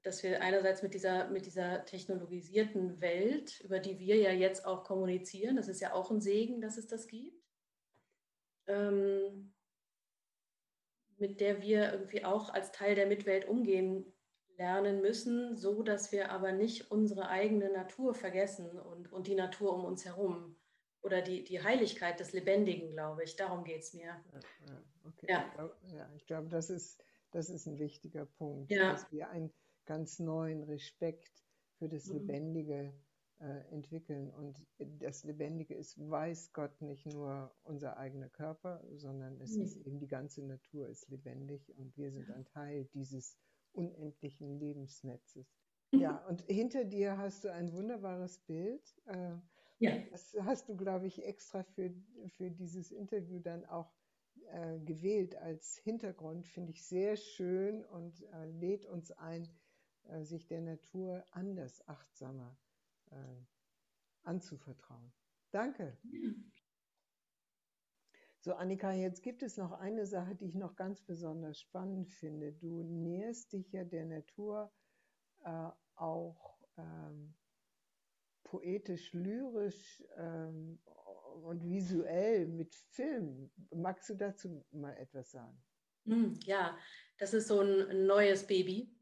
dass 0.04 0.24
wir 0.24 0.42
einerseits 0.42 0.82
mit 0.82 0.94
dieser, 0.94 1.30
mit 1.30 1.46
dieser 1.46 1.86
technologisierten 1.86 3.00
Welt, 3.02 3.60
über 3.62 3.80
die 3.80 4.00
wir 4.00 4.18
ja 4.18 4.32
jetzt 4.32 4.66
auch 4.66 4.84
kommunizieren, 4.84 5.56
das 5.56 5.68
ist 5.68 5.80
ja 5.80 5.94
auch 5.94 6.12
ein 6.12 6.22
Segen, 6.22 6.62
dass 6.62 6.78
es 6.78 6.88
das 6.88 7.08
gibt, 7.08 7.44
ähm, 8.68 9.54
mit 11.24 11.40
der 11.40 11.62
wir 11.62 11.94
irgendwie 11.94 12.26
auch 12.26 12.50
als 12.50 12.74
Teil 12.74 12.96
der 12.96 13.08
Mitwelt 13.08 13.48
umgehen 13.48 14.06
lernen 14.58 15.00
müssen, 15.00 15.56
so 15.56 15.82
dass 15.82 16.12
wir 16.12 16.32
aber 16.32 16.52
nicht 16.52 16.92
unsere 16.92 17.30
eigene 17.30 17.72
Natur 17.72 18.14
vergessen 18.14 18.78
und, 18.78 19.10
und 19.14 19.28
die 19.28 19.36
Natur 19.36 19.74
um 19.74 19.86
uns 19.86 20.04
herum 20.04 20.58
oder 21.02 21.22
die, 21.22 21.46
die 21.46 21.64
Heiligkeit 21.64 22.20
des 22.20 22.34
Lebendigen, 22.34 22.92
glaube 22.92 23.24
ich. 23.24 23.38
Darum 23.38 23.64
geht 23.64 23.84
es 23.84 23.94
mir. 23.94 24.22
Ja, 24.68 24.84
okay. 25.06 25.28
ja. 25.30 25.46
Ich 25.48 25.54
glaube, 25.54 25.78
ja, 25.96 26.14
ich 26.18 26.26
glaube, 26.26 26.50
das, 26.50 26.70
ist, 26.70 27.02
das 27.32 27.50
ist 27.50 27.68
ein 27.68 27.80
wichtiger 27.80 28.26
Punkt, 28.26 28.70
ja. 28.70 28.92
dass 28.92 29.10
wir 29.10 29.30
einen 29.30 29.54
ganz 29.86 30.20
neuen 30.20 30.64
Respekt 30.64 31.32
für 31.78 31.88
das 31.88 32.08
mhm. 32.08 32.16
Lebendige 32.16 32.76
äh, 32.76 32.94
entwickeln. 33.72 34.30
Und 34.32 34.66
das 34.78 35.24
Lebendige 35.24 35.76
ist, 35.76 35.98
weiß 35.98 36.54
Gott, 36.54 36.82
nicht 36.82 37.06
nur 37.06 37.54
unser 37.64 37.98
eigener 37.98 38.30
Körper, 38.30 38.84
sondern 38.96 39.40
es 39.42 39.56
mhm. 39.56 39.64
ist 39.64 39.78
eben 39.78 40.00
die 40.00 40.08
ganze 40.08 40.46
Natur 40.46 40.88
ist 40.88 41.10
lebendig 41.10 41.74
und 41.78 41.96
wir 41.98 42.12
sind 42.12 42.30
ein 42.32 42.46
Teil 42.46 42.86
dieses 42.94 43.38
unendlichen 43.74 44.60
Lebensnetzes. 44.60 45.48
Ja, 45.92 46.26
und 46.28 46.42
hinter 46.44 46.86
dir 46.86 47.18
hast 47.18 47.44
du 47.44 47.52
ein 47.52 47.72
wunderbares 47.74 48.40
Bild. 48.40 48.82
Äh, 49.06 49.36
ja. 49.80 49.98
Das 50.12 50.36
hast 50.42 50.70
du, 50.70 50.76
glaube 50.76 51.08
ich, 51.08 51.24
extra 51.24 51.64
für, 51.64 51.94
für 52.30 52.50
dieses 52.50 52.92
Interview 52.92 53.40
dann 53.40 53.66
auch 53.66 53.94
äh, 54.52 54.80
gewählt 54.80 55.36
als 55.36 55.78
Hintergrund. 55.78 56.48
Finde 56.48 56.72
ich 56.72 56.84
sehr 56.86 57.16
schön 57.16 57.84
und 57.86 58.24
äh, 58.24 58.46
lädt 58.46 58.86
uns 58.86 59.12
ein, 59.12 59.48
äh, 60.06 60.24
sich 60.24 60.48
der 60.48 60.62
Natur 60.62 61.24
anders, 61.32 61.88
achtsamer 61.88 62.58
äh, 63.14 63.46
anzuvertrauen. 64.24 65.14
Danke. 65.52 65.98
So, 68.40 68.56
Annika, 68.56 68.92
jetzt 68.92 69.24
gibt 69.24 69.42
es 69.42 69.56
noch 69.56 69.72
eine 69.72 70.06
Sache, 70.06 70.36
die 70.36 70.48
ich 70.48 70.56
noch 70.56 70.76
ganz 70.76 71.02
besonders 71.02 71.60
spannend 71.62 72.10
finde. 72.10 72.52
Du 72.52 72.84
näherst 72.84 73.54
dich 73.54 73.72
ja 73.72 73.86
der 73.86 74.06
Natur 74.06 74.74
äh, 75.46 75.70
auch 75.96 76.60
ähm, 76.78 77.34
poetisch, 78.44 79.14
lyrisch 79.14 80.04
ähm, 80.18 80.80
und 81.44 81.64
visuell 81.70 82.48
mit 82.48 82.76
Film. 82.76 83.50
Magst 83.74 84.10
du 84.10 84.16
dazu 84.16 84.66
mal 84.72 84.96
etwas 84.98 85.32
sagen? 85.32 85.58
Hm, 86.06 86.38
ja, 86.44 86.78
das 87.18 87.34
ist 87.34 87.48
so 87.48 87.62
ein 87.62 88.06
neues 88.06 88.46
Baby. 88.46 88.93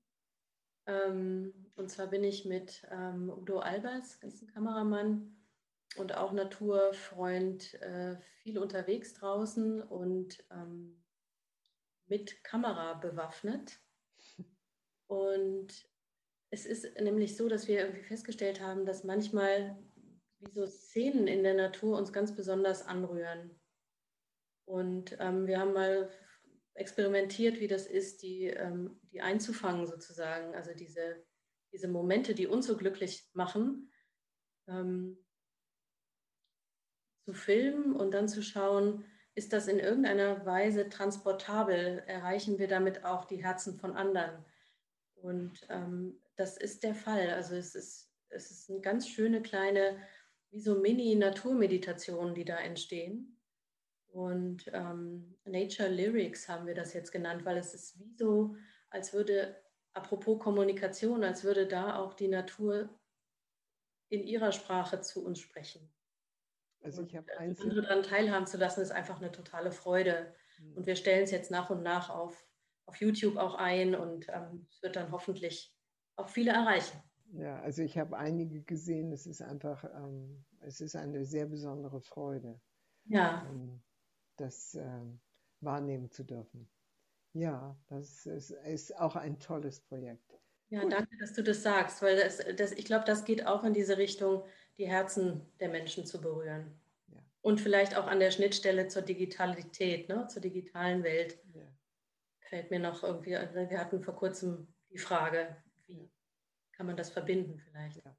Ähm, 0.87 1.53
und 1.75 1.89
zwar 1.89 2.07
bin 2.07 2.23
ich 2.23 2.45
mit 2.45 2.85
ähm, 2.91 3.29
Udo 3.29 3.59
Albers, 3.59 4.19
das 4.19 4.41
ein 4.41 4.47
Kameramann, 4.47 5.37
und 5.97 6.15
auch 6.15 6.31
Naturfreund, 6.31 7.73
äh, 7.81 8.15
viel 8.43 8.57
unterwegs 8.57 9.13
draußen 9.13 9.81
und 9.81 10.43
ähm, 10.49 11.03
mit 12.07 12.43
Kamera 12.43 12.93
bewaffnet. 12.95 13.79
Und 15.07 15.89
es 16.49 16.65
ist 16.65 16.99
nämlich 16.99 17.35
so, 17.35 17.49
dass 17.49 17.67
wir 17.67 17.79
irgendwie 17.79 18.03
festgestellt 18.03 18.61
haben, 18.61 18.85
dass 18.85 19.03
manchmal 19.03 19.77
wie 20.39 20.51
so 20.51 20.65
Szenen 20.65 21.27
in 21.27 21.43
der 21.43 21.53
Natur 21.53 21.97
uns 21.97 22.11
ganz 22.13 22.35
besonders 22.35 22.85
anrühren. 22.85 23.59
Und 24.65 25.17
ähm, 25.19 25.47
wir 25.47 25.59
haben 25.59 25.73
mal 25.73 26.09
experimentiert, 26.73 27.59
wie 27.59 27.67
das 27.67 27.87
ist, 27.87 28.23
die, 28.23 28.45
ähm, 28.47 28.99
die 29.11 29.21
einzufangen 29.21 29.85
sozusagen, 29.87 30.55
also 30.55 30.73
diese, 30.73 31.23
diese 31.71 31.87
Momente, 31.87 32.33
die 32.33 32.47
uns 32.47 32.67
so 32.67 32.77
glücklich 32.77 33.29
machen. 33.33 33.91
Ähm, 34.67 35.17
zu 37.25 37.33
filmen 37.33 37.95
und 37.95 38.11
dann 38.11 38.27
zu 38.27 38.41
schauen, 38.41 39.05
ist 39.35 39.53
das 39.53 39.67
in 39.67 39.79
irgendeiner 39.79 40.45
Weise 40.45 40.89
transportabel? 40.89 42.03
Erreichen 42.07 42.59
wir 42.59 42.67
damit 42.67 43.05
auch 43.05 43.25
die 43.25 43.43
Herzen 43.43 43.77
von 43.77 43.95
anderen? 43.95 44.43
Und 45.15 45.65
ähm, 45.69 46.19
das 46.35 46.57
ist 46.57 46.83
der 46.83 46.95
Fall. 46.95 47.29
Also 47.29 47.55
es 47.55 47.75
ist, 47.75 48.11
es 48.29 48.51
ist 48.51 48.69
eine 48.69 48.81
ganz 48.81 49.07
schöne 49.07 49.41
kleine, 49.41 49.97
wie 50.49 50.59
so 50.59 50.79
Mini-Naturmeditationen, 50.79 52.35
die 52.35 52.45
da 52.45 52.57
entstehen. 52.57 53.40
Und 54.11 54.69
ähm, 54.73 55.37
Nature 55.45 55.89
Lyrics 55.89 56.49
haben 56.49 56.67
wir 56.67 56.75
das 56.75 56.93
jetzt 56.93 57.11
genannt, 57.11 57.45
weil 57.45 57.57
es 57.57 57.73
ist 57.73 57.97
wie 57.99 58.13
so, 58.13 58.55
als 58.89 59.13
würde, 59.13 59.55
apropos 59.93 60.39
Kommunikation, 60.39 61.23
als 61.23 61.43
würde 61.43 61.65
da 61.65 61.97
auch 61.97 62.13
die 62.13 62.27
Natur 62.27 62.89
in 64.09 64.23
ihrer 64.23 64.51
Sprache 64.51 64.99
zu 64.99 65.23
uns 65.25 65.39
sprechen. 65.39 65.89
Also 66.83 67.03
ich 67.03 67.15
habe 67.15 67.37
eins. 67.37 67.61
Andere 67.61 67.83
daran 67.83 68.03
teilhaben 68.03 68.47
zu 68.47 68.57
lassen, 68.57 68.81
ist 68.81 68.91
einfach 68.91 69.19
eine 69.19 69.31
totale 69.31 69.71
Freude. 69.71 70.33
Mhm. 70.59 70.77
Und 70.77 70.85
wir 70.87 70.95
stellen 70.95 71.23
es 71.23 71.31
jetzt 71.31 71.51
nach 71.51 71.69
und 71.69 71.81
nach 71.81 72.09
auf, 72.09 72.45
auf 72.85 72.97
YouTube 72.97 73.37
auch 73.37 73.55
ein 73.55 73.95
und 73.95 74.27
ähm, 74.29 74.67
es 74.69 74.81
wird 74.81 74.97
dann 74.97 75.11
hoffentlich 75.11 75.73
auch 76.17 76.27
viele 76.27 76.51
erreichen. 76.51 77.01
Ja, 77.33 77.61
also 77.61 77.81
ich 77.81 77.97
habe 77.97 78.17
einige 78.17 78.61
gesehen. 78.61 79.13
Es 79.13 79.25
ist 79.25 79.41
einfach, 79.41 79.85
ähm, 79.85 80.43
es 80.59 80.81
ist 80.81 80.95
eine 80.97 81.23
sehr 81.23 81.45
besondere 81.45 82.01
Freude, 82.01 82.59
ja. 83.05 83.47
ähm, 83.49 83.81
das 84.41 84.75
ähm, 84.75 85.19
wahrnehmen 85.61 86.11
zu 86.11 86.23
dürfen. 86.23 86.69
Ja, 87.33 87.77
das 87.87 88.25
ist, 88.25 88.51
ist, 88.51 88.97
auch 88.97 89.15
ein 89.15 89.39
tolles 89.39 89.79
Projekt. 89.79 90.37
Ja, 90.69 90.81
Gut. 90.81 90.91
danke, 90.91 91.17
dass 91.17 91.33
du 91.33 91.43
das 91.43 91.63
sagst, 91.63 92.01
weil 92.01 92.17
das, 92.17 92.39
das, 92.57 92.71
ich 92.73 92.85
glaube, 92.85 93.05
das 93.05 93.23
geht 93.23 93.45
auch 93.45 93.63
in 93.63 93.73
diese 93.73 93.97
Richtung 93.97 94.43
die 94.77 94.87
Herzen 94.87 95.45
der 95.59 95.69
Menschen 95.69 96.05
zu 96.05 96.19
berühren. 96.19 96.79
Ja. 97.07 97.23
Und 97.41 97.61
vielleicht 97.61 97.95
auch 97.97 98.07
an 98.07 98.19
der 98.19 98.31
Schnittstelle 98.31 98.87
zur 98.87 99.01
Digitalität, 99.01 100.09
ne, 100.09 100.27
zur 100.27 100.41
digitalen 100.41 101.03
Welt. 101.03 101.39
Ja. 101.53 101.61
Fällt 102.39 102.69
mir 102.69 102.79
noch 102.79 103.03
irgendwie, 103.03 103.31
wir 103.31 103.79
hatten 103.79 104.01
vor 104.01 104.15
kurzem 104.15 104.67
die 104.89 104.97
Frage, 104.97 105.55
wie 105.87 106.09
kann 106.73 106.85
man 106.85 106.97
das 106.97 107.09
verbinden 107.09 107.59
vielleicht? 107.59 108.03
Ja. 108.03 108.17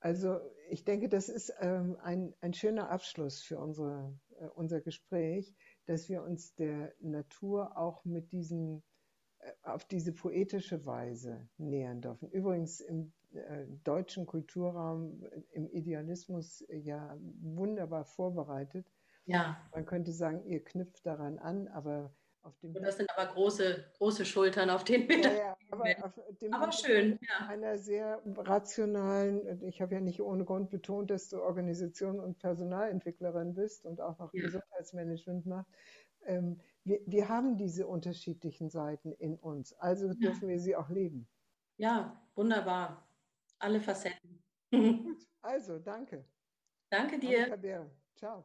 Also 0.00 0.40
ich 0.70 0.84
denke, 0.84 1.08
das 1.08 1.28
ist 1.28 1.52
ähm, 1.60 1.96
ein, 2.02 2.34
ein 2.40 2.54
schöner 2.54 2.90
Abschluss 2.90 3.42
für 3.42 3.58
unsere, 3.58 4.18
äh, 4.38 4.46
unser 4.54 4.80
Gespräch, 4.80 5.54
dass 5.86 6.08
wir 6.08 6.22
uns 6.22 6.54
der 6.54 6.94
Natur 7.00 7.76
auch 7.76 8.04
mit 8.04 8.32
diesen 8.32 8.82
äh, 9.40 9.52
auf 9.62 9.84
diese 9.84 10.12
poetische 10.12 10.84
Weise 10.86 11.48
nähern 11.58 12.00
dürfen. 12.00 12.30
Übrigens 12.30 12.80
im 12.80 13.12
äh, 13.32 13.66
deutschen 13.84 14.26
Kulturraum 14.26 15.22
im 15.52 15.68
Idealismus 15.70 16.64
ja 16.68 17.16
wunderbar 17.40 18.04
vorbereitet. 18.04 18.86
Ja. 19.26 19.56
Man 19.72 19.86
könnte 19.86 20.12
sagen, 20.12 20.44
ihr 20.44 20.62
knüpft 20.62 21.04
daran 21.06 21.38
an, 21.38 21.68
aber 21.68 22.14
auf 22.44 22.56
dem. 22.58 22.74
Und 22.74 22.82
das 22.82 22.96
sind 22.96 23.10
aber 23.16 23.32
große, 23.32 23.84
große 23.98 24.24
Schultern, 24.24 24.70
auf 24.70 24.84
denen 24.84 25.08
wir. 25.08 25.18
Ja, 25.18 25.32
ja, 25.32 25.56
aber, 25.70 25.84
aber 26.50 26.72
schön. 26.72 27.18
Ja. 27.22 27.46
Einer 27.48 27.78
sehr 27.78 28.22
rationalen, 28.24 29.62
ich 29.64 29.80
habe 29.80 29.94
ja 29.94 30.00
nicht 30.00 30.20
ohne 30.20 30.44
Grund 30.44 30.70
betont, 30.70 31.10
dass 31.10 31.28
du 31.28 31.40
Organisation 31.40 32.20
und 32.20 32.38
Personalentwicklerin 32.38 33.54
bist 33.54 33.84
und 33.84 34.00
auch 34.00 34.18
noch 34.18 34.32
ja. 34.34 34.42
Gesundheitsmanagement 34.42 35.46
machst. 35.46 35.70
Ähm, 36.26 36.60
wir, 36.84 37.00
wir 37.06 37.28
haben 37.28 37.56
diese 37.56 37.86
unterschiedlichen 37.86 38.70
Seiten 38.70 39.12
in 39.12 39.36
uns, 39.36 39.74
also 39.74 40.12
dürfen 40.14 40.48
wir 40.48 40.58
sie 40.58 40.76
auch 40.76 40.90
leben. 40.90 41.28
Ja, 41.76 42.22
wunderbar 42.34 43.06
alle 43.58 43.80
Facetten. 43.80 44.42
Gut, 44.70 45.26
also 45.42 45.78
danke. 45.78 46.24
Danke 46.90 47.18
dir. 47.18 47.90
Ciao. 48.16 48.44